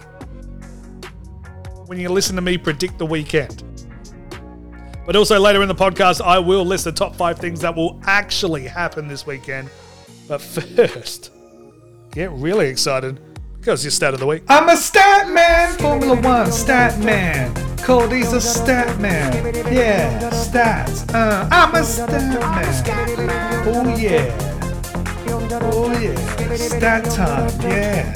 when 1.87 2.01
you 2.01 2.09
listen 2.09 2.35
to 2.37 2.43
me 2.43 2.59
predict 2.59 2.99
the 2.99 3.07
weekend. 3.07 3.63
But 5.07 5.15
also 5.15 5.39
later 5.39 5.63
in 5.63 5.69
the 5.69 5.75
podcast, 5.75 6.21
I 6.21 6.41
will 6.41 6.65
list 6.65 6.85
the 6.85 6.93
top 6.93 7.15
five 7.15 7.39
things 7.39 7.61
that 7.61 7.77
will 7.77 8.01
actually 8.05 8.67
happen 8.67 9.07
this 9.07 9.25
weekend. 9.25 9.71
But 10.27 10.41
first, 10.41 11.31
get 12.11 12.33
really 12.33 12.69
excited 12.69 13.21
because 13.61 13.85
your 13.85 13.93
stat 13.93 14.15
of 14.15 14.21
the 14.21 14.27
week. 14.27 14.43
I'm 14.49 14.69
a 14.69 14.77
stat 14.77 15.29
man, 15.29 15.79
Formula 15.79 16.21
One 16.21 16.51
stat 16.51 16.99
man. 17.05 17.55
Cody's 17.79 18.33
a 18.33 18.41
stat 18.41 19.01
man. 19.01 19.33
Yeah, 19.73 20.29
stats. 20.31 21.09
Uh, 21.15 21.49
I'm 21.53 21.73
a 21.77 21.85
stat 21.85 22.11
man. 22.11 23.65
Oh 23.69 23.97
yeah. 23.97 24.37
Oh 25.73 25.93
yeah. 26.01 26.57
Stat 26.57 27.05
time. 27.05 27.61
Yeah. 27.61 28.13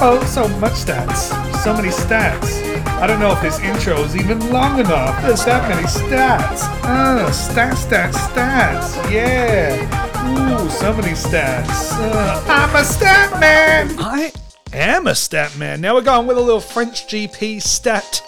Oh, 0.00 0.24
so 0.26 0.48
much 0.58 0.72
stats. 0.72 1.32
So 1.62 1.72
many 1.74 1.88
stats. 1.88 2.63
I 3.00 3.06
don't 3.06 3.20
know 3.20 3.32
if 3.32 3.42
this 3.42 3.58
intro 3.60 4.00
is 4.02 4.16
even 4.16 4.50
long 4.50 4.80
enough. 4.80 5.20
There's 5.22 5.44
that 5.44 5.68
many 5.68 5.86
stats. 5.86 6.62
Uh, 6.84 7.28
stats, 7.30 7.86
stats, 7.86 8.14
stats. 8.14 9.10
Yeah. 9.10 10.04
Ooh, 10.24 10.70
so 10.70 10.92
many 10.94 11.12
stats. 11.12 11.92
Uh, 11.92 12.44
I'm 12.48 12.74
a 12.74 12.84
stat 12.84 13.38
man. 13.40 13.94
I 13.98 14.32
am 14.72 15.06
a 15.06 15.14
stat 15.14 15.56
man. 15.58 15.80
Now 15.82 15.94
we're 15.94 16.02
going 16.02 16.26
with 16.26 16.38
a 16.38 16.40
little 16.40 16.60
French 16.60 17.06
GP 17.06 17.60
stat. 17.60 18.22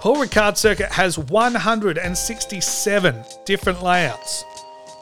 Paul 0.00 0.16
Ricard 0.16 0.56
circuit 0.56 0.92
has 0.92 1.18
167 1.18 3.24
different 3.46 3.82
layouts. 3.82 4.44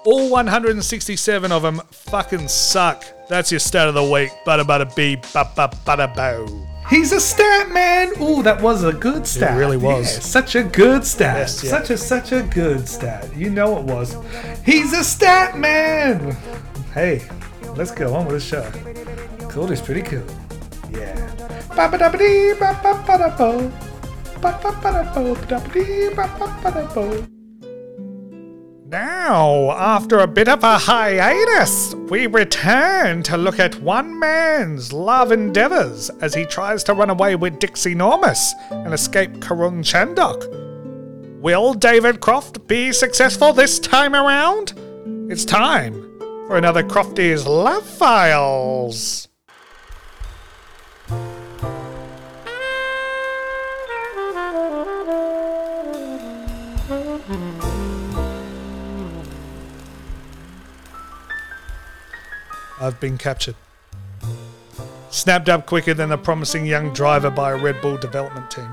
All 0.04 0.30
167 0.30 1.50
of 1.50 1.62
them 1.62 1.80
fucking 1.90 2.46
suck. 2.46 3.04
That's 3.28 3.50
your 3.50 3.58
stat 3.58 3.88
of 3.88 3.94
the 3.94 4.04
week. 4.04 4.30
Bada 4.46 4.62
bada 4.62 4.94
bee, 4.94 5.16
ba 5.32 5.50
ba 5.56 5.68
bada 5.84 6.14
bow. 6.14 6.46
He's 6.90 7.12
a 7.12 7.20
stat 7.20 7.72
man. 7.72 8.12
Ooh, 8.20 8.42
that 8.42 8.60
was 8.60 8.84
a 8.84 8.92
good 8.92 9.26
stat. 9.26 9.56
It 9.56 9.58
really 9.58 9.76
was. 9.76 10.14
Yeah, 10.14 10.20
such 10.20 10.54
a 10.54 10.62
good 10.62 11.04
stat. 11.04 11.38
Yes, 11.38 11.64
yeah. 11.64 11.70
Such 11.70 11.90
a 11.90 11.98
such 11.98 12.32
a 12.32 12.42
good 12.42 12.86
stat. 12.88 13.34
You 13.34 13.50
know 13.50 13.78
it 13.78 13.84
was. 13.84 14.16
He's 14.64 14.92
a 14.92 15.02
stat 15.02 15.58
man. 15.58 16.36
Hey, 16.92 17.22
let's 17.76 17.90
go 17.90 18.14
on 18.14 18.26
with 18.26 18.34
the 18.34 18.40
show. 18.40 18.70
Cool 19.48 19.72
is 19.72 19.80
pretty 19.80 20.02
cool. 20.02 20.24
Yeah. 20.90 21.14
Now, 28.86 29.72
after 29.72 30.20
a 30.20 30.26
bit 30.26 30.48
of 30.48 30.62
a 30.62 30.78
hiatus, 30.78 31.94
we 32.14 32.28
return 32.28 33.24
to 33.24 33.36
look 33.36 33.58
at 33.58 33.74
one 33.80 34.20
man's 34.20 34.92
love 34.92 35.32
endeavours 35.32 36.10
as 36.20 36.32
he 36.32 36.44
tries 36.44 36.84
to 36.84 36.94
run 36.94 37.10
away 37.10 37.34
with 37.34 37.58
Dixie 37.58 37.92
Normus 37.92 38.52
and 38.70 38.94
escape 38.94 39.32
Karun 39.38 39.82
Chandhok. 39.82 40.48
Will 41.40 41.74
David 41.74 42.20
Croft 42.20 42.68
be 42.68 42.92
successful 42.92 43.52
this 43.52 43.80
time 43.80 44.14
around? 44.14 44.74
It's 45.28 45.44
time 45.44 45.94
for 46.46 46.56
another 46.56 46.84
Crofty's 46.84 47.48
Love 47.48 47.84
Files. 47.84 49.26
I've 62.84 63.00
been 63.00 63.16
captured. 63.16 63.54
Snapped 65.08 65.48
up 65.48 65.64
quicker 65.64 65.94
than 65.94 66.12
a 66.12 66.18
promising 66.18 66.66
young 66.66 66.92
driver 66.92 67.30
by 67.30 67.52
a 67.52 67.56
Red 67.56 67.80
Bull 67.80 67.96
development 67.96 68.50
team. 68.50 68.68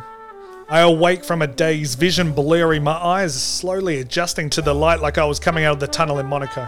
I 0.68 0.82
awake 0.82 1.24
from 1.24 1.42
a 1.42 1.48
daze, 1.48 1.96
vision 1.96 2.34
blurry, 2.34 2.78
my 2.78 2.92
eyes 2.92 3.42
slowly 3.42 4.02
adjusting 4.02 4.50
to 4.50 4.62
the 4.62 4.76
light 4.76 5.00
like 5.00 5.18
I 5.18 5.24
was 5.24 5.40
coming 5.40 5.64
out 5.64 5.76
of 5.76 5.80
the 5.80 5.88
tunnel 5.88 6.20
in 6.20 6.26
Monaco. 6.26 6.68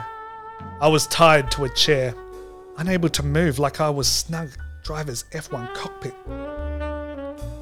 I 0.79 0.87
was 0.87 1.05
tied 1.07 1.51
to 1.51 1.65
a 1.65 1.69
chair, 1.69 2.15
unable 2.77 3.09
to 3.09 3.23
move 3.23 3.59
like 3.59 3.81
I 3.81 3.89
was 3.89 4.07
snug 4.07 4.51
driver's 4.81 5.25
F1 5.33 5.73
cockpit. 5.73 6.15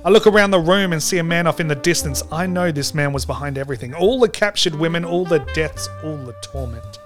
I 0.06 0.10
look 0.12 0.28
around 0.28 0.52
the 0.52 0.60
room 0.60 0.94
and 0.94 1.02
see 1.02 1.18
a 1.18 1.24
man 1.24 1.48
off 1.48 1.60
in 1.60 1.68
the 1.68 1.76
distance. 1.76 2.22
I 2.32 2.46
know 2.46 2.72
this 2.72 2.94
man 2.94 3.14
was 3.14 3.26
behind 3.26 3.58
everything. 3.58 3.96
All 3.96 4.20
the 4.20 4.30
captured 4.30 4.76
women, 4.76 5.04
all 5.04 5.26
the 5.26 5.40
deaths, 5.56 5.90
all 6.04 6.18
the 6.18 6.36
torment. 6.44 7.00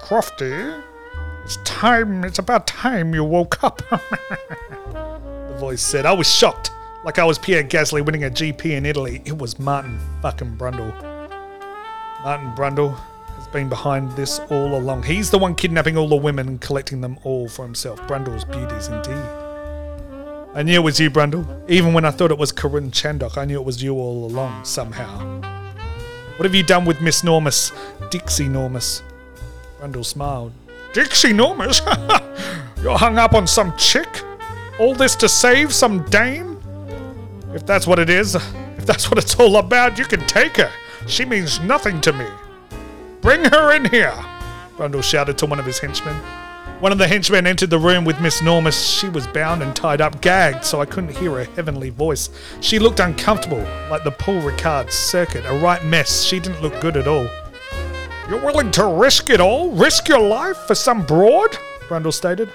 Crofty, 0.00 0.80
it's 1.44 1.58
time, 1.58 2.24
it's 2.24 2.38
about 2.38 2.66
time 2.66 3.14
you 3.14 3.22
woke 3.22 3.62
up. 3.62 3.78
the 3.90 5.56
voice 5.58 5.82
said. 5.82 6.06
I 6.06 6.12
was 6.12 6.32
shocked, 6.32 6.70
like 7.04 7.18
I 7.18 7.24
was 7.24 7.38
Pierre 7.38 7.62
Gasly 7.62 8.04
winning 8.04 8.24
a 8.24 8.30
GP 8.30 8.64
in 8.70 8.86
Italy. 8.86 9.20
It 9.26 9.36
was 9.36 9.58
Martin 9.58 10.00
fucking 10.22 10.56
Brundle. 10.56 10.90
Martin 12.22 12.52
Brundle 12.52 12.98
has 13.36 13.46
been 13.48 13.68
behind 13.68 14.10
this 14.12 14.38
all 14.50 14.74
along. 14.78 15.02
He's 15.02 15.30
the 15.30 15.38
one 15.38 15.54
kidnapping 15.54 15.98
all 15.98 16.08
the 16.08 16.16
women 16.16 16.48
and 16.48 16.60
collecting 16.60 17.02
them 17.02 17.18
all 17.24 17.46
for 17.46 17.62
himself. 17.62 18.00
Brundle's 18.06 18.44
beauties 18.44 18.88
indeed. 18.88 19.44
I 20.54 20.62
knew 20.62 20.74
it 20.74 20.84
was 20.84 20.98
you, 20.98 21.10
Brundle. 21.10 21.44
Even 21.68 21.92
when 21.92 22.06
I 22.06 22.10
thought 22.10 22.30
it 22.30 22.38
was 22.38 22.52
Karun 22.52 22.90
Chandhok, 22.90 23.36
I 23.36 23.44
knew 23.44 23.60
it 23.60 23.66
was 23.66 23.82
you 23.82 23.96
all 23.96 24.24
along, 24.24 24.64
somehow. 24.64 25.42
What 26.36 26.46
have 26.46 26.54
you 26.54 26.62
done 26.62 26.86
with 26.86 27.02
Miss 27.02 27.22
Normus? 27.22 27.72
Dixie 28.10 28.48
Normus. 28.48 29.02
Brundle 29.78 30.04
smiled. 30.06 30.52
Dixie 30.94 31.32
Normus? 31.32 31.80
You're 32.82 32.96
hung 32.96 33.18
up 33.18 33.34
on 33.34 33.48
some 33.48 33.76
chick? 33.76 34.22
All 34.78 34.94
this 34.94 35.16
to 35.16 35.28
save 35.28 35.74
some 35.74 36.04
dame? 36.04 36.60
If 37.52 37.66
that's 37.66 37.86
what 37.86 37.98
it 37.98 38.08
is, 38.08 38.34
if 38.78 38.86
that's 38.86 39.10
what 39.10 39.18
it's 39.18 39.38
all 39.38 39.56
about, 39.56 39.98
you 39.98 40.04
can 40.04 40.20
take 40.20 40.56
her. 40.58 40.70
She 41.08 41.24
means 41.24 41.58
nothing 41.60 42.00
to 42.02 42.12
me. 42.12 42.26
Bring 43.20 43.44
her 43.44 43.74
in 43.74 43.86
here, 43.86 44.14
Brundle 44.76 45.02
shouted 45.02 45.36
to 45.38 45.46
one 45.46 45.58
of 45.58 45.66
his 45.66 45.80
henchmen. 45.80 46.14
One 46.78 46.92
of 46.92 46.98
the 46.98 47.08
henchmen 47.08 47.46
entered 47.46 47.70
the 47.70 47.78
room 47.78 48.04
with 48.04 48.20
Miss 48.20 48.40
Normus. 48.40 49.00
She 49.00 49.08
was 49.08 49.26
bound 49.26 49.62
and 49.62 49.74
tied 49.74 50.00
up, 50.00 50.20
gagged, 50.20 50.64
so 50.64 50.80
I 50.80 50.86
couldn't 50.86 51.16
hear 51.16 51.32
her 51.32 51.44
heavenly 51.56 51.90
voice. 51.90 52.30
She 52.60 52.78
looked 52.78 53.00
uncomfortable, 53.00 53.66
like 53.90 54.04
the 54.04 54.12
Paul 54.12 54.42
Ricard 54.42 54.92
circuit, 54.92 55.44
a 55.46 55.54
right 55.54 55.84
mess. 55.84 56.22
She 56.22 56.38
didn't 56.38 56.62
look 56.62 56.80
good 56.80 56.96
at 56.96 57.08
all. 57.08 57.28
You're 58.28 58.40
willing 58.40 58.70
to 58.72 58.86
risk 58.86 59.28
it 59.28 59.38
all? 59.38 59.70
Risk 59.72 60.08
your 60.08 60.18
life 60.18 60.56
for 60.66 60.74
some 60.74 61.04
broad? 61.04 61.50
Brundle 61.88 62.12
stated. 62.12 62.50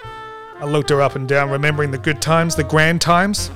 I 0.59 0.65
looked 0.65 0.89
her 0.89 0.99
up 0.99 1.15
and 1.15 1.29
down, 1.29 1.51
remembering 1.51 1.91
the 1.91 1.97
good 1.99 2.21
times, 2.23 2.55
the 2.55 2.63
grand 2.63 3.01
times. 3.01 3.51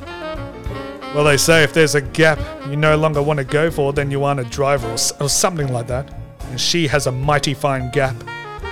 Well, 1.16 1.24
they 1.24 1.38
say 1.38 1.64
if 1.64 1.74
there's 1.74 1.96
a 1.96 2.02
gap 2.02 2.40
you 2.70 2.76
no 2.76 2.96
longer 2.98 3.22
want 3.22 3.40
to 3.40 3.44
go 3.44 3.72
for, 3.72 3.94
then 3.94 4.12
you 4.12 4.24
aren't 4.24 4.40
a 4.40 4.46
driver 4.46 4.88
or, 4.88 4.98
or 5.20 5.28
something 5.28 5.74
like 5.74 5.88
that. 5.88 6.14
And 6.52 6.62
she 6.62 6.88
has 6.88 7.08
a 7.08 7.12
mighty 7.12 7.56
fine 7.56 7.90
gap. 7.92 8.16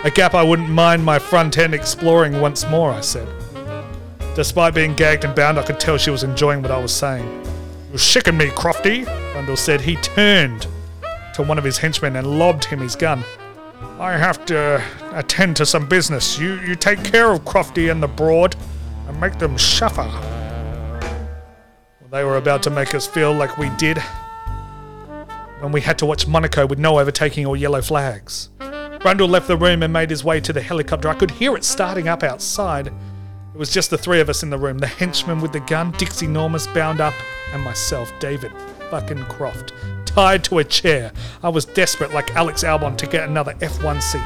A 0.03 0.11
gap 0.11 0.35
I 0.35 0.43
wouldn't 0.43 0.69
mind 0.69 1.03
my 1.03 1.17
front 1.17 1.57
end 1.57 1.73
exploring 1.73 2.39
once 2.41 2.67
more, 2.69 2.91
I 2.91 3.01
said. 3.01 3.27
Despite 4.35 4.75
being 4.75 4.95
gagged 4.95 5.25
and 5.25 5.35
bound, 5.35 5.57
I 5.57 5.63
could 5.63 5.79
tell 5.79 5.97
she 5.97 6.11
was 6.11 6.23
enjoying 6.23 6.61
what 6.61 6.71
I 6.71 6.77
was 6.79 6.93
saying. 6.93 7.25
You're 7.89 7.97
shicking 7.97 8.37
me, 8.37 8.47
Crofty, 8.47 9.05
Brundle 9.33 9.57
said. 9.57 9.81
He 9.81 9.95
turned 9.97 10.67
to 11.41 11.47
one 11.47 11.57
of 11.57 11.63
his 11.63 11.77
henchmen 11.77 12.15
and 12.15 12.39
lobbed 12.39 12.65
him 12.65 12.79
his 12.79 12.95
gun. 12.95 13.23
I 13.99 14.17
have 14.17 14.45
to 14.45 14.83
attend 15.13 15.55
to 15.57 15.65
some 15.65 15.87
business. 15.87 16.37
You 16.39 16.59
you 16.61 16.75
take 16.75 17.03
care 17.03 17.31
of 17.31 17.43
Crofty 17.45 17.91
and 17.91 18.01
the 18.01 18.07
Broad 18.07 18.55
and 19.07 19.19
make 19.19 19.39
them 19.39 19.57
suffer. 19.57 20.09
They 22.11 22.23
were 22.25 22.37
about 22.37 22.61
to 22.63 22.69
make 22.69 22.93
us 22.93 23.07
feel 23.07 23.31
like 23.31 23.57
we 23.57 23.69
did 23.77 23.97
when 25.61 25.71
we 25.71 25.79
had 25.81 25.97
to 25.99 26.05
watch 26.05 26.27
Monaco 26.27 26.65
with 26.65 26.77
no 26.77 26.99
overtaking 26.99 27.45
or 27.45 27.55
yellow 27.55 27.81
flags. 27.81 28.49
Brundle 28.59 29.29
left 29.29 29.47
the 29.47 29.57
room 29.57 29.81
and 29.81 29.93
made 29.93 30.09
his 30.09 30.23
way 30.23 30.41
to 30.41 30.51
the 30.51 30.61
helicopter. 30.61 31.07
I 31.07 31.13
could 31.13 31.31
hear 31.31 31.55
it 31.55 31.63
starting 31.63 32.07
up 32.07 32.21
outside. 32.21 32.87
It 32.87 33.57
was 33.57 33.71
just 33.71 33.89
the 33.89 33.97
three 33.97 34.19
of 34.19 34.29
us 34.29 34.43
in 34.43 34.49
the 34.49 34.57
room 34.57 34.77
the 34.77 34.87
henchman 34.87 35.39
with 35.39 35.53
the 35.53 35.61
gun, 35.61 35.91
Dixie 35.91 36.27
Normus 36.27 36.71
bound 36.73 36.99
up, 36.99 37.13
and 37.53 37.63
myself, 37.63 38.11
David 38.19 38.51
fucking 38.91 39.23
Croft, 39.23 39.73
tied 40.05 40.43
to 40.43 40.59
a 40.59 40.63
chair. 40.63 41.13
I 41.41 41.49
was 41.49 41.63
desperate, 41.63 42.13
like 42.13 42.35
Alex 42.35 42.63
Albon, 42.63 42.97
to 42.97 43.07
get 43.07 43.27
another 43.27 43.53
F1 43.55 44.01
seat. 44.01 44.21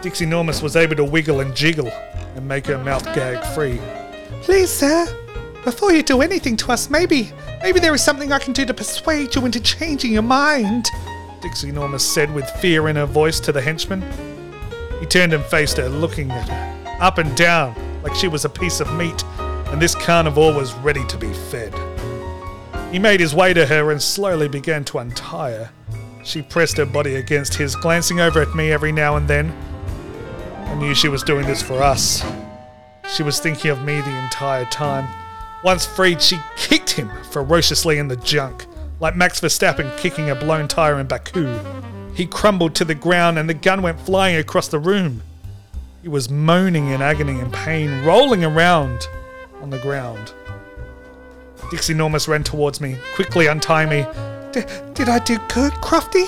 Dixie 0.00 0.26
Normus 0.26 0.62
was 0.62 0.76
able 0.76 0.94
to 0.94 1.04
wiggle 1.04 1.40
and 1.40 1.54
jiggle 1.56 1.90
and 2.36 2.46
make 2.46 2.66
her 2.66 2.78
mouth 2.78 3.04
gag 3.16 3.44
free. 3.52 3.80
Please, 4.42 4.70
sir, 4.70 5.06
before 5.64 5.92
you 5.92 6.04
do 6.04 6.22
anything 6.22 6.56
to 6.58 6.70
us, 6.70 6.88
maybe, 6.88 7.32
maybe 7.60 7.80
there 7.80 7.92
is 7.92 8.04
something 8.04 8.30
I 8.30 8.38
can 8.38 8.52
do 8.52 8.64
to 8.64 8.72
persuade 8.72 9.34
you 9.34 9.44
into 9.44 9.58
changing 9.58 10.12
your 10.12 10.22
mind. 10.22 10.86
Dixie 11.42 11.72
Normus 11.72 12.02
said 12.02 12.32
with 12.32 12.48
fear 12.60 12.88
in 12.88 12.94
her 12.94 13.06
voice 13.06 13.40
to 13.40 13.50
the 13.50 13.60
henchman. 13.60 14.04
He 15.00 15.06
turned 15.06 15.32
and 15.32 15.44
faced 15.44 15.78
her, 15.78 15.88
looking 15.88 16.30
at 16.30 16.48
her, 16.48 16.98
up 17.00 17.18
and 17.18 17.36
down, 17.36 17.74
like 18.04 18.14
she 18.14 18.28
was 18.28 18.44
a 18.44 18.48
piece 18.48 18.78
of 18.78 18.94
meat, 18.94 19.24
and 19.68 19.80
this 19.80 19.94
carnivore 19.94 20.54
was 20.54 20.74
ready 20.74 21.04
to 21.06 21.16
be 21.16 21.32
fed. 21.32 21.74
He 22.92 22.98
made 22.98 23.20
his 23.20 23.34
way 23.34 23.52
to 23.52 23.66
her 23.66 23.90
and 23.90 24.00
slowly 24.00 24.48
began 24.48 24.84
to 24.84 24.98
untie 24.98 25.50
her. 25.50 25.70
She 26.24 26.42
pressed 26.42 26.76
her 26.76 26.86
body 26.86 27.16
against 27.16 27.54
his, 27.54 27.76
glancing 27.76 28.20
over 28.20 28.40
at 28.40 28.54
me 28.54 28.72
every 28.72 28.92
now 28.92 29.16
and 29.16 29.28
then. 29.28 29.54
I 30.64 30.74
knew 30.74 30.94
she 30.94 31.08
was 31.08 31.22
doing 31.22 31.46
this 31.46 31.62
for 31.62 31.82
us. 31.82 32.24
She 33.14 33.22
was 33.22 33.38
thinking 33.38 33.70
of 33.70 33.82
me 33.82 34.00
the 34.00 34.18
entire 34.24 34.64
time. 34.66 35.08
Once 35.62 35.86
freed, 35.86 36.20
she 36.20 36.38
kicked 36.56 36.90
him 36.90 37.10
ferociously 37.30 37.98
in 37.98 38.08
the 38.08 38.16
junk, 38.16 38.66
like 39.00 39.16
Max 39.16 39.40
Verstappen 39.40 39.96
kicking 39.98 40.30
a 40.30 40.34
blown 40.34 40.68
tire 40.68 40.98
in 40.98 41.06
Baku. 41.06 41.58
He 42.14 42.26
crumbled 42.26 42.74
to 42.76 42.84
the 42.84 42.94
ground 42.94 43.38
and 43.38 43.48
the 43.48 43.54
gun 43.54 43.82
went 43.82 44.00
flying 44.00 44.36
across 44.36 44.68
the 44.68 44.78
room. 44.78 45.22
He 46.02 46.08
was 46.08 46.30
moaning 46.30 46.88
in 46.88 47.02
agony 47.02 47.38
and 47.40 47.52
pain, 47.52 48.04
rolling 48.04 48.44
around 48.44 49.08
on 49.66 49.70
the 49.70 49.78
ground. 49.78 50.32
Dixie 51.72 51.92
Normus 51.92 52.28
ran 52.28 52.44
towards 52.44 52.80
me, 52.80 52.96
quickly 53.16 53.48
untying 53.48 53.88
me. 53.88 54.06
Did 54.52 55.08
I 55.08 55.18
do 55.18 55.38
good, 55.52 55.72
Crofty? 55.82 56.24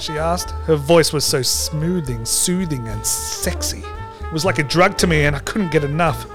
She 0.00 0.18
asked. 0.18 0.50
Her 0.64 0.74
voice 0.74 1.12
was 1.12 1.24
so 1.24 1.42
smoothing, 1.42 2.24
soothing, 2.24 2.88
and 2.88 3.06
sexy. 3.06 3.84
It 4.20 4.32
was 4.32 4.44
like 4.44 4.58
a 4.58 4.64
drug 4.64 4.98
to 4.98 5.06
me, 5.06 5.26
and 5.26 5.36
I 5.36 5.38
couldn't 5.40 5.70
get 5.70 5.84
enough. 5.84 6.26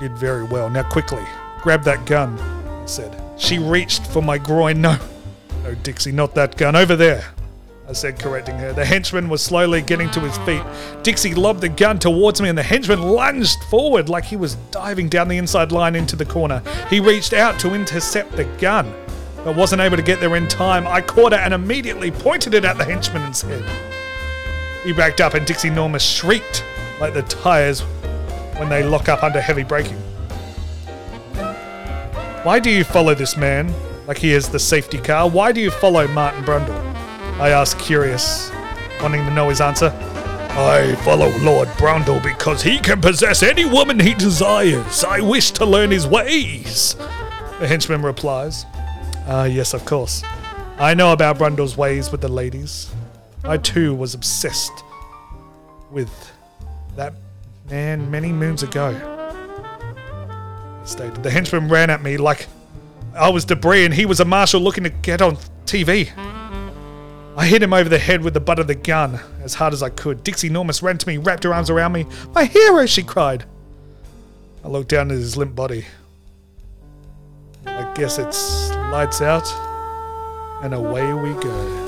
You 0.00 0.08
did 0.08 0.18
very 0.18 0.42
well. 0.42 0.68
Now, 0.68 0.82
quickly, 0.82 1.24
grab 1.60 1.84
that 1.84 2.04
gun, 2.04 2.36
I 2.40 2.86
said. 2.86 3.22
She 3.38 3.60
reached 3.60 4.08
for 4.08 4.22
my 4.22 4.38
groin. 4.38 4.80
No, 4.80 4.98
no, 5.62 5.74
Dixie, 5.76 6.10
not 6.10 6.34
that 6.34 6.56
gun. 6.56 6.74
Over 6.74 6.96
there. 6.96 7.24
I 7.88 7.94
said, 7.94 8.18
correcting 8.18 8.58
her. 8.58 8.72
The 8.72 8.84
henchman 8.84 9.28
was 9.28 9.42
slowly 9.42 9.82
getting 9.82 10.10
to 10.12 10.20
his 10.20 10.38
feet. 10.38 10.62
Dixie 11.02 11.34
lobbed 11.34 11.60
the 11.60 11.68
gun 11.68 11.98
towards 11.98 12.40
me, 12.40 12.48
and 12.48 12.56
the 12.56 12.62
henchman 12.62 13.02
lunged 13.02 13.62
forward 13.64 14.08
like 14.08 14.24
he 14.24 14.36
was 14.36 14.54
diving 14.70 15.08
down 15.08 15.28
the 15.28 15.36
inside 15.36 15.72
line 15.72 15.96
into 15.96 16.14
the 16.14 16.24
corner. 16.24 16.62
He 16.88 17.00
reached 17.00 17.32
out 17.32 17.58
to 17.60 17.74
intercept 17.74 18.32
the 18.32 18.44
gun, 18.44 18.94
but 19.44 19.56
wasn't 19.56 19.82
able 19.82 19.96
to 19.96 20.02
get 20.02 20.20
there 20.20 20.36
in 20.36 20.46
time. 20.46 20.86
I 20.86 21.00
caught 21.00 21.32
it 21.32 21.40
and 21.40 21.52
immediately 21.52 22.12
pointed 22.12 22.54
it 22.54 22.64
at 22.64 22.78
the 22.78 22.84
henchman's 22.84 23.42
head. 23.42 23.64
He 24.84 24.92
backed 24.92 25.20
up, 25.20 25.34
and 25.34 25.44
Dixie 25.44 25.68
Normus 25.68 26.02
shrieked 26.02 26.64
like 27.00 27.14
the 27.14 27.22
tires 27.22 27.80
when 28.58 28.68
they 28.68 28.84
lock 28.84 29.08
up 29.08 29.24
under 29.24 29.40
heavy 29.40 29.64
braking. 29.64 29.98
Why 32.44 32.60
do 32.60 32.70
you 32.70 32.84
follow 32.84 33.14
this 33.14 33.36
man 33.36 33.74
like 34.06 34.18
he 34.18 34.32
is 34.32 34.48
the 34.48 34.58
safety 34.58 34.98
car? 34.98 35.28
Why 35.28 35.50
do 35.50 35.60
you 35.60 35.70
follow 35.70 36.06
Martin 36.08 36.44
Brundle? 36.44 36.91
I 37.40 37.50
asked, 37.50 37.78
curious, 37.78 38.50
wanting 39.00 39.24
to 39.24 39.30
know 39.30 39.48
his 39.48 39.60
answer. 39.60 39.92
I 40.54 40.94
follow 41.04 41.30
Lord 41.38 41.68
Brundle 41.70 42.22
because 42.22 42.62
he 42.62 42.78
can 42.78 43.00
possess 43.00 43.42
any 43.42 43.64
woman 43.64 43.98
he 43.98 44.12
desires. 44.14 45.02
I 45.02 45.20
wish 45.20 45.50
to 45.52 45.64
learn 45.64 45.90
his 45.90 46.06
ways. 46.06 46.94
The 47.58 47.66
henchman 47.66 48.02
replies, 48.02 48.66
Ah, 49.26 49.44
yes, 49.44 49.72
of 49.72 49.84
course. 49.86 50.22
I 50.78 50.94
know 50.94 51.12
about 51.12 51.38
Brundle's 51.38 51.76
ways 51.76 52.12
with 52.12 52.20
the 52.20 52.28
ladies. 52.28 52.92
I 53.44 53.56
too 53.56 53.94
was 53.94 54.14
obsessed 54.14 54.84
with 55.90 56.10
that 56.96 57.14
man 57.70 58.10
many 58.10 58.32
moons 58.32 58.62
ago. 58.62 58.92
Stated. 60.84 61.22
The 61.22 61.30
henchman 61.30 61.68
ran 61.68 61.88
at 61.88 62.02
me 62.02 62.16
like 62.16 62.46
I 63.14 63.28
was 63.28 63.44
debris 63.44 63.84
and 63.84 63.94
he 63.94 64.06
was 64.06 64.20
a 64.20 64.24
marshal 64.24 64.60
looking 64.60 64.84
to 64.84 64.90
get 64.90 65.22
on 65.22 65.36
TV. 65.64 66.10
I 67.36 67.46
hit 67.46 67.62
him 67.62 67.72
over 67.72 67.88
the 67.88 67.98
head 67.98 68.22
with 68.22 68.34
the 68.34 68.40
butt 68.40 68.58
of 68.58 68.66
the 68.66 68.74
gun 68.74 69.18
as 69.42 69.54
hard 69.54 69.72
as 69.72 69.82
I 69.82 69.88
could. 69.88 70.22
Dixie 70.22 70.50
Normus 70.50 70.82
ran 70.82 70.98
to 70.98 71.08
me, 71.08 71.16
wrapped 71.16 71.44
her 71.44 71.54
arms 71.54 71.70
around 71.70 71.92
me. 71.92 72.06
My 72.34 72.44
hero, 72.44 72.84
she 72.86 73.02
cried. 73.02 73.44
I 74.62 74.68
looked 74.68 74.90
down 74.90 75.10
at 75.10 75.16
his 75.16 75.36
limp 75.36 75.54
body. 75.54 75.86
I 77.66 77.90
guess 77.94 78.18
it's 78.18 78.70
lights 78.70 79.20
out, 79.20 79.48
and 80.62 80.74
away 80.74 81.12
we 81.14 81.32
go. 81.40 81.81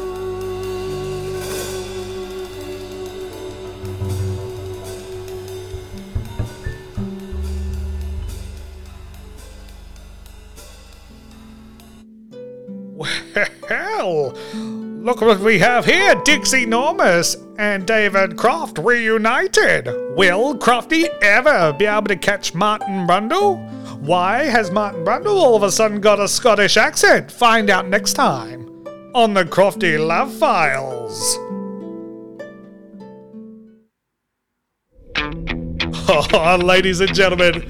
Look 15.15 15.39
what 15.39 15.47
we 15.47 15.61
have 15.61 15.85
here 15.85 16.15
Dixie 16.25 16.67
Normus 16.67 17.37
and 17.57 17.87
David 17.87 18.37
Croft 18.37 18.79
reunited. 18.79 19.87
Will 20.17 20.57
Crofty 20.57 21.07
ever 21.23 21.73
be 21.73 21.85
able 21.87 22.09
to 22.09 22.17
catch 22.17 22.53
Martin 22.53 23.07
Brundle? 23.07 23.63
Why 24.01 24.45
has 24.45 24.73
Martin 24.73 25.05
Brundle 25.05 25.37
all 25.37 25.55
of 25.55 25.63
a 25.63 25.71
sudden 25.71 26.01
got 26.01 26.19
a 26.19 26.27
Scottish 26.27 26.77
accent? 26.77 27.31
Find 27.31 27.71
out 27.71 27.87
next 27.87 28.15
time 28.15 28.69
on 29.15 29.35
the 29.35 29.45
Crofty 29.45 30.05
Love 30.05 30.33
Files. 30.35 31.39
Oh, 36.09 36.59
ladies 36.65 37.01
and 37.01 37.15
gentlemen, 37.15 37.63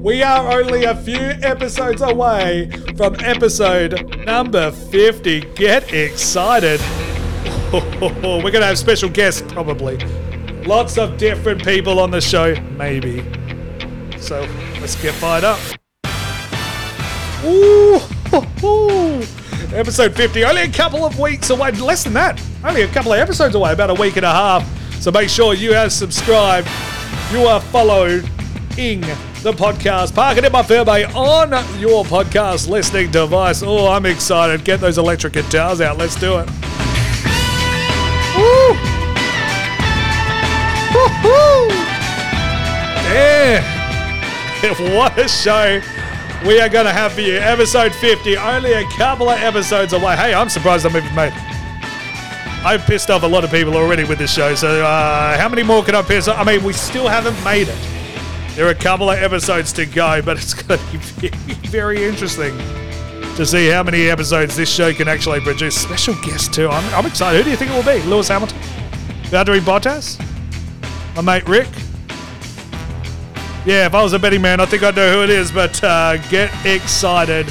we 0.00 0.22
are 0.22 0.58
only 0.58 0.84
a 0.84 0.94
few 0.94 1.14
episodes 1.14 2.00
away 2.00 2.70
from 2.96 3.14
episode 3.20 4.24
number 4.24 4.70
50. 4.70 5.40
Get 5.54 5.92
excited. 5.92 6.80
We're 7.72 8.40
going 8.40 8.52
to 8.52 8.66
have 8.66 8.78
special 8.78 9.10
guests, 9.10 9.42
probably. 9.52 9.98
Lots 10.64 10.96
of 10.96 11.18
different 11.18 11.62
people 11.62 12.00
on 12.00 12.10
the 12.10 12.20
show, 12.20 12.54
maybe. 12.78 13.20
So 14.18 14.40
let's 14.80 15.00
get 15.00 15.14
fired 15.14 15.44
up. 15.44 15.60
Ooh, 17.44 18.00
episode 19.76 20.14
50, 20.14 20.44
only 20.44 20.62
a 20.62 20.72
couple 20.72 21.04
of 21.04 21.18
weeks 21.18 21.50
away, 21.50 21.72
less 21.72 22.04
than 22.04 22.14
that, 22.14 22.42
only 22.64 22.82
a 22.82 22.88
couple 22.88 23.12
of 23.12 23.18
episodes 23.18 23.54
away, 23.54 23.72
about 23.72 23.90
a 23.90 23.94
week 23.94 24.16
and 24.16 24.24
a 24.24 24.32
half. 24.32 24.66
So 24.94 25.10
make 25.10 25.28
sure 25.28 25.52
you 25.54 25.74
are 25.74 25.90
subscribed, 25.90 26.68
you 27.32 27.44
are 27.46 27.60
followed 27.60 28.28
in 28.78 29.02
the 29.42 29.52
podcast. 29.52 30.14
Park 30.14 30.36
it 30.36 30.44
in 30.44 30.52
my 30.52 30.62
Fairway 30.62 31.04
on 31.04 31.50
your 31.78 32.04
podcast 32.04 32.68
listening 32.68 33.10
device. 33.10 33.62
Oh, 33.62 33.88
I'm 33.88 34.04
excited. 34.04 34.64
Get 34.64 34.80
those 34.80 34.98
electric 34.98 35.32
guitars 35.32 35.80
out. 35.80 35.96
Let's 35.96 36.14
do 36.16 36.38
it. 36.38 36.48
Woo! 38.36 38.70
Woo-hoo! 40.94 41.68
Yeah. 43.12 43.76
What 44.78 45.18
a 45.18 45.26
show 45.26 45.80
we 46.46 46.60
are 46.60 46.68
going 46.68 46.84
to 46.84 46.92
have 46.92 47.12
for 47.12 47.22
you. 47.22 47.38
Episode 47.38 47.94
50, 47.94 48.36
only 48.36 48.74
a 48.74 48.84
couple 48.90 49.30
of 49.30 49.38
episodes 49.38 49.94
away. 49.94 50.16
Hey, 50.16 50.34
I'm 50.34 50.50
surprised 50.50 50.84
I'm 50.84 50.94
even 50.94 51.14
made. 51.14 51.32
I've 52.62 52.82
pissed 52.82 53.08
off 53.08 53.22
a 53.22 53.26
lot 53.26 53.42
of 53.42 53.50
people 53.50 53.74
already 53.74 54.04
with 54.04 54.18
this 54.18 54.34
show, 54.34 54.54
so 54.54 54.84
uh, 54.84 55.38
how 55.38 55.48
many 55.48 55.62
more 55.62 55.82
can 55.82 55.94
I 55.94 56.02
piss 56.02 56.28
off? 56.28 56.38
I 56.38 56.44
mean, 56.44 56.62
we 56.62 56.74
still 56.74 57.08
haven't 57.08 57.42
made 57.42 57.68
it. 57.68 57.99
There 58.60 58.68
are 58.68 58.72
a 58.72 58.74
couple 58.74 59.08
of 59.08 59.18
episodes 59.18 59.72
to 59.72 59.86
go, 59.86 60.20
but 60.20 60.36
it's 60.36 60.52
going 60.52 60.78
to 60.78 61.20
be 61.22 61.28
very, 61.70 62.04
interesting 62.04 62.54
to 63.36 63.46
see 63.46 63.68
how 63.68 63.82
many 63.82 64.10
episodes 64.10 64.54
this 64.54 64.70
show 64.70 64.92
can 64.92 65.08
actually 65.08 65.40
produce. 65.40 65.74
Special 65.74 66.14
guest, 66.22 66.52
too. 66.52 66.68
I'm, 66.68 66.84
I'm 66.94 67.06
excited. 67.06 67.38
Who 67.38 67.44
do 67.44 67.50
you 67.52 67.56
think 67.56 67.70
it 67.70 67.74
will 67.74 67.82
be? 67.82 68.06
Lewis 68.06 68.28
Hamilton? 68.28 68.58
Valtteri 69.30 69.60
Bottas? 69.60 70.20
My 71.16 71.22
mate 71.22 71.48
Rick? 71.48 71.68
Yeah, 73.64 73.86
if 73.86 73.94
I 73.94 74.02
was 74.02 74.12
a 74.12 74.18
betting 74.18 74.42
man, 74.42 74.60
I 74.60 74.66
think 74.66 74.82
I'd 74.82 74.94
know 74.94 75.10
who 75.10 75.22
it 75.22 75.30
is, 75.30 75.50
but 75.50 75.82
uh, 75.82 76.18
get 76.28 76.52
excited. 76.66 77.46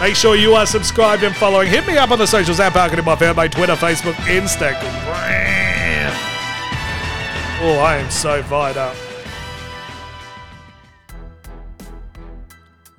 Make 0.00 0.16
sure 0.16 0.36
you 0.36 0.54
are 0.54 0.64
subscribed 0.64 1.22
and 1.22 1.36
following. 1.36 1.68
Hit 1.68 1.86
me 1.86 1.98
up 1.98 2.10
on 2.10 2.18
the 2.18 2.26
socials 2.26 2.60
at 2.60 2.72
Parkin 2.72 2.98
in 2.98 3.04
my 3.04 3.16
family, 3.16 3.50
Twitter, 3.50 3.74
Facebook, 3.74 4.14
Instagram. 4.14 4.80
Oh, 7.60 7.78
I 7.78 7.98
am 7.98 8.10
so 8.10 8.42
fired 8.44 8.78
up. 8.78 8.96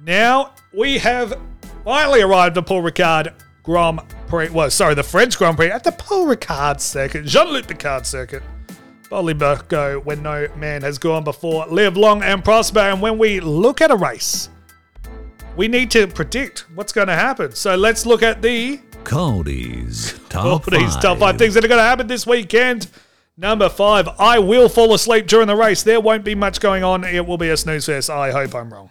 Now 0.05 0.53
we 0.73 0.97
have 0.97 1.39
finally 1.85 2.21
arrived 2.21 2.57
at 2.57 2.65
Paul 2.65 2.81
Ricard 2.81 3.33
Grand 3.63 4.01
Prix. 4.27 4.49
Well, 4.49 4.69
sorry, 4.69 4.95
the 4.95 5.03
French 5.03 5.37
Grand 5.37 5.55
Prix 5.55 5.71
at 5.71 5.83
the 5.83 5.93
Paul 5.93 6.25
Ricard 6.27 6.81
circuit, 6.81 7.25
Jean 7.25 7.47
Luc 7.47 7.67
Picard 7.67 8.05
circuit. 8.05 8.43
Boldly 9.09 9.35
go 9.67 9.99
when 9.99 10.23
no 10.23 10.47
man 10.57 10.81
has 10.81 10.97
gone 10.97 11.23
before. 11.23 11.67
Live 11.67 11.95
long 11.95 12.23
and 12.23 12.43
prosper. 12.43 12.79
And 12.79 13.01
when 13.01 13.17
we 13.17 13.39
look 13.39 13.79
at 13.79 13.91
a 13.91 13.95
race, 13.95 14.49
we 15.55 15.67
need 15.67 15.91
to 15.91 16.07
predict 16.07 16.65
what's 16.73 16.91
going 16.91 17.07
to 17.07 17.15
happen. 17.15 17.51
So 17.51 17.75
let's 17.75 18.05
look 18.05 18.23
at 18.23 18.41
the 18.41 18.81
Cody's 19.03 20.19
top 20.29 20.63
Cody's 20.63 20.93
five. 20.93 21.01
top 21.01 21.19
five 21.19 21.37
things 21.37 21.53
that 21.53 21.63
are 21.63 21.67
going 21.67 21.79
to 21.79 21.83
happen 21.83 22.07
this 22.07 22.25
weekend. 22.25 22.87
Number 23.37 23.69
five, 23.69 24.07
I 24.19 24.39
will 24.39 24.67
fall 24.67 24.93
asleep 24.93 25.27
during 25.27 25.47
the 25.47 25.55
race. 25.55 25.83
There 25.83 26.01
won't 26.01 26.23
be 26.23 26.33
much 26.35 26.59
going 26.59 26.83
on. 26.83 27.03
It 27.03 27.25
will 27.25 27.37
be 27.37 27.49
a 27.49 27.57
snooze 27.57 27.85
fest. 27.85 28.09
I 28.09 28.31
hope 28.31 28.55
I'm 28.55 28.73
wrong. 28.73 28.89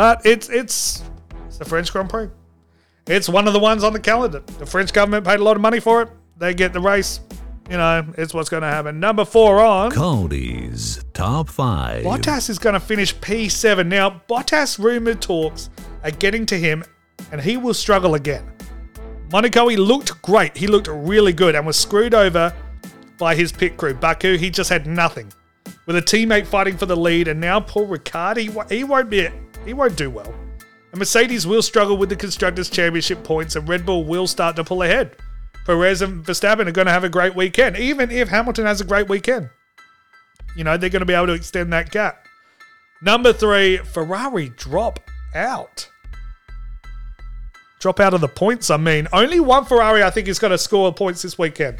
But 0.00 0.24
it's 0.24 0.48
it's 0.48 1.02
it's 1.46 1.58
the 1.58 1.66
French 1.66 1.92
Grand 1.92 2.08
Prix. 2.08 2.30
It's 3.06 3.28
one 3.28 3.46
of 3.46 3.52
the 3.52 3.58
ones 3.58 3.84
on 3.84 3.92
the 3.92 4.00
calendar. 4.00 4.42
The 4.58 4.64
French 4.64 4.94
government 4.94 5.26
paid 5.26 5.40
a 5.40 5.44
lot 5.44 5.56
of 5.56 5.60
money 5.60 5.78
for 5.78 6.00
it. 6.00 6.08
They 6.38 6.54
get 6.54 6.72
the 6.72 6.80
race. 6.80 7.20
You 7.68 7.76
know, 7.76 8.06
it's 8.16 8.32
what's 8.32 8.48
going 8.48 8.62
to 8.62 8.68
happen. 8.68 8.98
Number 8.98 9.26
four 9.26 9.60
on. 9.60 9.90
Cody's 9.90 11.04
top 11.12 11.50
five. 11.50 12.02
Bottas 12.02 12.48
is 12.48 12.58
going 12.58 12.72
to 12.72 12.80
finish 12.80 13.14
P7. 13.16 13.88
Now, 13.88 14.22
Bottas 14.26 14.78
rumored 14.78 15.20
talks 15.20 15.68
are 16.02 16.12
getting 16.12 16.46
to 16.46 16.58
him, 16.58 16.82
and 17.30 17.38
he 17.38 17.58
will 17.58 17.74
struggle 17.74 18.14
again. 18.14 18.50
Monaco, 19.30 19.68
he 19.68 19.76
looked 19.76 20.22
great. 20.22 20.56
He 20.56 20.66
looked 20.66 20.88
really 20.88 21.34
good 21.34 21.54
and 21.54 21.66
was 21.66 21.76
screwed 21.76 22.14
over 22.14 22.54
by 23.18 23.34
his 23.34 23.52
pit 23.52 23.76
crew. 23.76 23.92
Baku, 23.92 24.38
he 24.38 24.48
just 24.48 24.70
had 24.70 24.86
nothing. 24.86 25.30
With 25.84 25.96
a 25.96 26.02
teammate 26.02 26.46
fighting 26.46 26.78
for 26.78 26.86
the 26.86 26.96
lead, 26.96 27.28
and 27.28 27.38
now 27.38 27.60
Paul 27.60 27.86
Ricard, 27.86 28.38
he, 28.38 28.74
he 28.74 28.82
won't 28.82 29.10
be, 29.10 29.28
he 29.64 29.72
won't 29.72 29.96
do 29.96 30.10
well. 30.10 30.34
And 30.92 30.98
Mercedes 30.98 31.46
will 31.46 31.62
struggle 31.62 31.96
with 31.96 32.08
the 32.08 32.16
Constructors' 32.16 32.68
Championship 32.70 33.22
points, 33.22 33.56
and 33.56 33.68
Red 33.68 33.86
Bull 33.86 34.04
will 34.04 34.26
start 34.26 34.56
to 34.56 34.64
pull 34.64 34.82
ahead. 34.82 35.16
Perez 35.64 36.02
and 36.02 36.24
Verstappen 36.24 36.66
are 36.66 36.72
going 36.72 36.86
to 36.86 36.92
have 36.92 37.04
a 37.04 37.08
great 37.08 37.36
weekend, 37.36 37.76
even 37.76 38.10
if 38.10 38.28
Hamilton 38.28 38.66
has 38.66 38.80
a 38.80 38.84
great 38.84 39.08
weekend. 39.08 39.50
You 40.56 40.64
know, 40.64 40.76
they're 40.76 40.90
going 40.90 41.00
to 41.00 41.06
be 41.06 41.14
able 41.14 41.28
to 41.28 41.32
extend 41.32 41.72
that 41.72 41.90
gap. 41.90 42.26
Number 43.02 43.32
three, 43.32 43.78
Ferrari 43.78 44.50
drop 44.56 45.00
out. 45.34 45.88
Drop 47.78 48.00
out 48.00 48.14
of 48.14 48.20
the 48.20 48.28
points, 48.28 48.68
I 48.68 48.76
mean. 48.76 49.08
Only 49.12 49.40
one 49.40 49.64
Ferrari, 49.64 50.02
I 50.02 50.10
think, 50.10 50.28
is 50.28 50.38
going 50.38 50.50
to 50.50 50.58
score 50.58 50.92
points 50.92 51.22
this 51.22 51.38
weekend. 51.38 51.78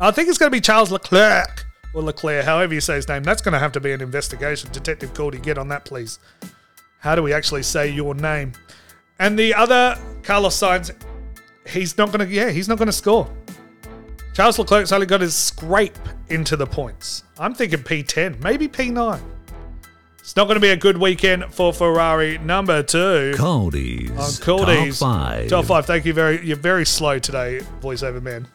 I 0.00 0.10
think 0.10 0.28
it's 0.28 0.38
going 0.38 0.50
to 0.50 0.56
be 0.56 0.60
Charles 0.60 0.92
Leclerc, 0.92 1.64
or 1.98 2.02
Leclerc, 2.02 2.44
however 2.44 2.74
you 2.74 2.80
say 2.80 2.94
his 2.94 3.08
name. 3.08 3.22
That's 3.22 3.42
going 3.42 3.52
to 3.52 3.58
have 3.58 3.72
to 3.72 3.80
be 3.80 3.92
an 3.92 4.00
investigation. 4.00 4.70
Detective 4.72 5.12
Goldie, 5.14 5.38
get 5.38 5.58
on 5.58 5.68
that, 5.68 5.84
please. 5.84 6.18
How 7.00 7.14
do 7.14 7.22
we 7.22 7.32
actually 7.32 7.62
say 7.62 7.88
your 7.90 8.14
name? 8.14 8.52
And 9.18 9.38
the 9.38 9.54
other, 9.54 9.98
Carlos 10.22 10.56
Sainz, 10.56 10.94
he's 11.68 11.98
not 11.98 12.12
going 12.12 12.26
to, 12.26 12.32
yeah, 12.32 12.50
he's 12.50 12.68
not 12.68 12.78
going 12.78 12.86
to 12.86 12.92
score. 12.92 13.28
Charles 14.34 14.58
Leclerc's 14.58 14.92
only 14.92 15.06
got 15.06 15.20
his 15.20 15.34
scrape 15.34 15.98
into 16.28 16.56
the 16.56 16.66
points. 16.66 17.24
I'm 17.38 17.54
thinking 17.54 17.80
P10, 17.80 18.40
maybe 18.42 18.68
P9. 18.68 19.20
It's 20.20 20.36
not 20.36 20.44
going 20.44 20.56
to 20.56 20.60
be 20.60 20.68
a 20.68 20.76
good 20.76 20.98
weekend 20.98 21.46
for 21.52 21.72
Ferrari. 21.72 22.38
Number 22.38 22.82
two. 22.82 23.32
Cody's 23.34 24.10
On 24.10 24.44
Cody's 24.44 24.98
top 24.98 25.08
five. 25.08 25.48
Top 25.48 25.64
five. 25.64 25.86
Thank 25.86 26.04
you 26.04 26.12
very. 26.12 26.44
You're 26.46 26.56
very 26.56 26.84
slow 26.84 27.18
today, 27.18 27.60
voiceover 27.80 28.22
man. 28.22 28.46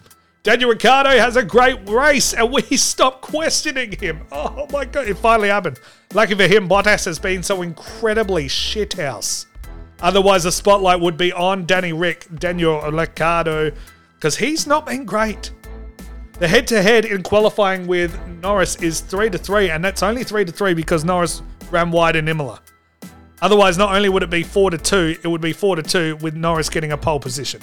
Daniel 0.44 0.72
Ricciardo 0.72 1.12
has 1.12 1.38
a 1.38 1.44
great 1.44 1.88
race, 1.88 2.34
and 2.34 2.52
we 2.52 2.62
stop 2.76 3.22
questioning 3.22 3.94
him. 3.94 4.28
Oh 4.30 4.68
my 4.74 4.84
god! 4.84 5.08
It 5.08 5.18
finally 5.18 5.48
happened. 5.48 5.80
Lucky 6.14 6.36
for 6.36 6.46
him, 6.46 6.68
Bottas 6.68 7.06
has 7.06 7.18
been 7.18 7.42
so 7.42 7.62
incredibly 7.62 8.48
shithouse. 8.48 9.46
Otherwise, 10.02 10.44
the 10.44 10.52
spotlight 10.52 11.00
would 11.00 11.16
be 11.16 11.32
on 11.32 11.66
Danny 11.66 11.94
Rick, 11.94 12.28
Daniel 12.40 12.82
Ricciardo, 12.92 13.72
because 14.16 14.36
he's 14.36 14.68
not 14.68 14.86
been 14.86 15.06
great. 15.06 15.52
The 16.40 16.48
head-to-head 16.50 17.06
in 17.06 17.24
qualifying 17.24 17.88
with 17.88 18.20
Norris 18.42 18.76
is 18.82 19.00
three 19.00 19.30
to 19.30 19.38
three, 19.38 19.70
and 19.70 19.82
that's 19.82 20.04
only 20.04 20.26
three 20.26 20.44
to 20.44 20.52
three 20.52 20.74
because 20.74 21.06
Norris 21.06 21.42
ran 21.72 21.90
wide 21.90 22.18
in 22.18 22.28
Imola. 22.28 22.62
Otherwise, 23.42 23.78
not 23.78 23.96
only 23.96 24.10
would 24.10 24.24
it 24.24 24.30
be 24.30 24.44
four 24.44 24.72
to 24.72 24.78
two, 24.78 25.16
it 25.24 25.28
would 25.30 25.40
be 25.40 25.54
four 25.54 25.78
to 25.78 25.84
two 25.84 26.18
with 26.18 26.36
Norris 26.36 26.70
getting 26.70 26.92
a 26.92 26.98
pole 26.98 27.20
position. 27.22 27.62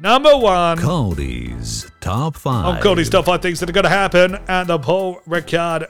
Number 0.00 0.36
one. 0.36 0.78
Cody's 0.78 1.90
top 2.00 2.36
five. 2.36 2.66
On 2.66 2.82
Cody's 2.82 3.08
top 3.08 3.24
five 3.24 3.40
things 3.40 3.60
that 3.60 3.70
are 3.70 3.72
going 3.72 3.84
to 3.84 3.88
happen 3.88 4.34
at 4.46 4.66
the 4.66 4.78
Paul 4.78 5.20
Ricard 5.26 5.86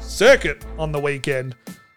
circuit 0.00 0.64
on 0.78 0.90
the 0.90 0.98
weekend. 0.98 1.54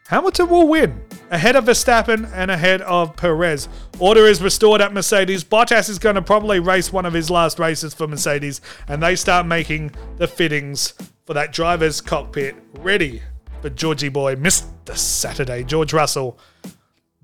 Hamilton 0.07 0.49
will 0.49 0.67
win 0.67 1.03
ahead 1.31 1.55
of 1.55 1.65
Verstappen 1.65 2.31
and 2.33 2.49
ahead 2.49 2.81
of 2.81 3.15
Perez. 3.15 3.67
Order 3.99 4.25
is 4.25 4.41
restored 4.41 4.81
at 4.81 4.93
Mercedes. 4.93 5.43
Bottas 5.43 5.89
is 5.89 5.99
going 5.99 6.15
to 6.15 6.21
probably 6.21 6.59
race 6.59 6.91
one 6.91 7.05
of 7.05 7.13
his 7.13 7.29
last 7.29 7.59
races 7.59 7.93
for 7.93 8.07
Mercedes, 8.07 8.62
and 8.88 9.01
they 9.01 9.15
start 9.15 9.45
making 9.45 9.91
the 10.17 10.27
fittings 10.27 10.93
for 11.25 11.33
that 11.35 11.53
driver's 11.53 12.01
cockpit 12.01 12.55
ready 12.79 13.21
for 13.62 13.69
Georgie 13.69 14.09
Boy, 14.09 14.35
Mr. 14.35 14.97
Saturday, 14.97 15.63
George 15.63 15.93
Russell. 15.93 16.39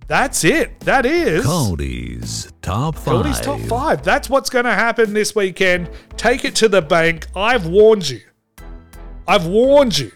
That's 0.08 0.44
it. 0.44 0.80
That 0.82 1.06
is. 1.06 1.44
Cody's 1.46 2.54
top 2.62 2.96
five. 2.96 3.06
Cody's 3.06 3.40
top 3.40 3.60
five. 3.62 4.04
That's 4.04 4.30
what's 4.30 4.50
going 4.50 4.66
to 4.66 4.74
happen 4.74 5.14
this 5.14 5.36
weekend. 5.36 5.90
Take 6.16 6.46
it 6.46 6.56
to 6.58 6.70
the 6.70 6.82
bank. 6.82 7.28
I've 7.36 7.66
warned 7.66 8.08
you. 8.08 8.22
I've 9.28 9.48
warned 9.48 9.98
you. 9.98 10.12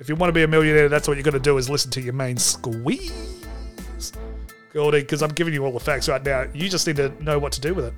If 0.00 0.08
you 0.08 0.16
want 0.16 0.30
to 0.30 0.32
be 0.32 0.42
a 0.42 0.48
millionaire, 0.48 0.88
that's 0.88 1.06
what 1.06 1.16
you're 1.16 1.22
going 1.22 1.34
to 1.34 1.40
do 1.40 1.56
is 1.58 1.70
listen 1.70 1.90
to 1.92 2.00
your 2.00 2.14
main 2.14 2.36
squeeze. 2.36 4.12
Goldie, 4.72 5.00
because 5.00 5.22
I'm 5.22 5.30
giving 5.30 5.54
you 5.54 5.64
all 5.64 5.72
the 5.72 5.80
facts 5.80 6.08
right 6.08 6.24
now. 6.24 6.46
You 6.52 6.68
just 6.68 6.86
need 6.86 6.96
to 6.96 7.10
know 7.22 7.38
what 7.38 7.52
to 7.52 7.60
do 7.60 7.74
with 7.74 7.84
it. 7.86 7.94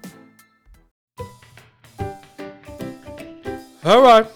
All 3.85 4.03
right. 4.03 4.27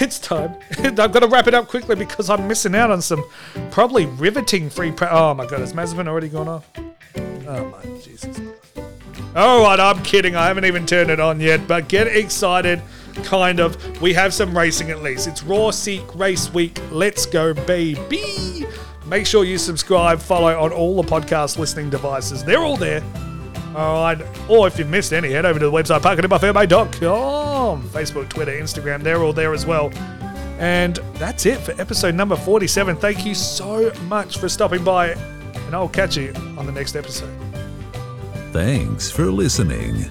It's 0.00 0.18
time. 0.18 0.56
I've 0.78 1.12
got 1.12 1.20
to 1.20 1.28
wrap 1.28 1.46
it 1.46 1.52
up 1.52 1.68
quickly 1.68 1.94
because 1.94 2.30
I'm 2.30 2.48
missing 2.48 2.74
out 2.74 2.90
on 2.90 3.02
some 3.02 3.22
probably 3.70 4.06
riveting 4.06 4.70
free. 4.70 4.94
Oh 5.02 5.34
my 5.34 5.46
god, 5.46 5.60
has 5.60 5.74
Mazepin 5.74 6.08
already 6.08 6.28
gone 6.28 6.48
off? 6.48 6.66
Oh 7.16 7.64
my 7.66 7.82
Jesus. 8.00 8.40
All 9.36 9.62
right, 9.62 9.78
oh, 9.78 9.84
I'm 9.84 10.02
kidding. 10.02 10.34
I 10.36 10.46
haven't 10.46 10.64
even 10.64 10.86
turned 10.86 11.10
it 11.10 11.20
on 11.20 11.38
yet, 11.38 11.68
but 11.68 11.88
get 11.88 12.06
excited. 12.08 12.80
Kind 13.24 13.60
of. 13.60 14.00
We 14.00 14.14
have 14.14 14.32
some 14.32 14.56
racing 14.56 14.90
at 14.90 15.02
least. 15.02 15.28
It's 15.28 15.42
Raw 15.42 15.70
Seek 15.70 16.14
Race 16.16 16.52
Week. 16.52 16.80
Let's 16.90 17.26
go, 17.26 17.52
baby. 17.52 18.66
Make 19.06 19.26
sure 19.26 19.44
you 19.44 19.58
subscribe, 19.58 20.20
follow 20.20 20.58
on 20.58 20.72
all 20.72 21.00
the 21.00 21.08
podcast 21.08 21.58
listening 21.58 21.90
devices. 21.90 22.42
They're 22.42 22.62
all 22.62 22.76
there. 22.76 23.02
All 23.74 24.02
right. 24.02 24.20
Or 24.48 24.66
if 24.66 24.78
you've 24.78 24.88
missed 24.88 25.12
any, 25.12 25.30
head 25.30 25.44
over 25.44 25.58
to 25.58 25.66
the 25.66 25.72
website 25.72 26.00
parcitinmyferme.com. 26.00 27.82
Facebook, 27.90 28.28
Twitter, 28.28 28.52
Instagram, 28.52 29.02
they're 29.02 29.22
all 29.22 29.32
there 29.32 29.54
as 29.54 29.64
well. 29.66 29.90
And 30.58 30.96
that's 31.14 31.46
it 31.46 31.58
for 31.58 31.72
episode 31.80 32.14
number 32.14 32.36
47. 32.36 32.96
Thank 32.96 33.24
you 33.24 33.34
so 33.34 33.92
much 34.08 34.38
for 34.38 34.48
stopping 34.48 34.84
by, 34.84 35.10
and 35.10 35.74
I'll 35.74 35.88
catch 35.88 36.16
you 36.16 36.32
on 36.58 36.66
the 36.66 36.72
next 36.72 36.96
episode. 36.96 37.34
Thanks 38.52 39.10
for 39.10 39.30
listening. 39.30 40.10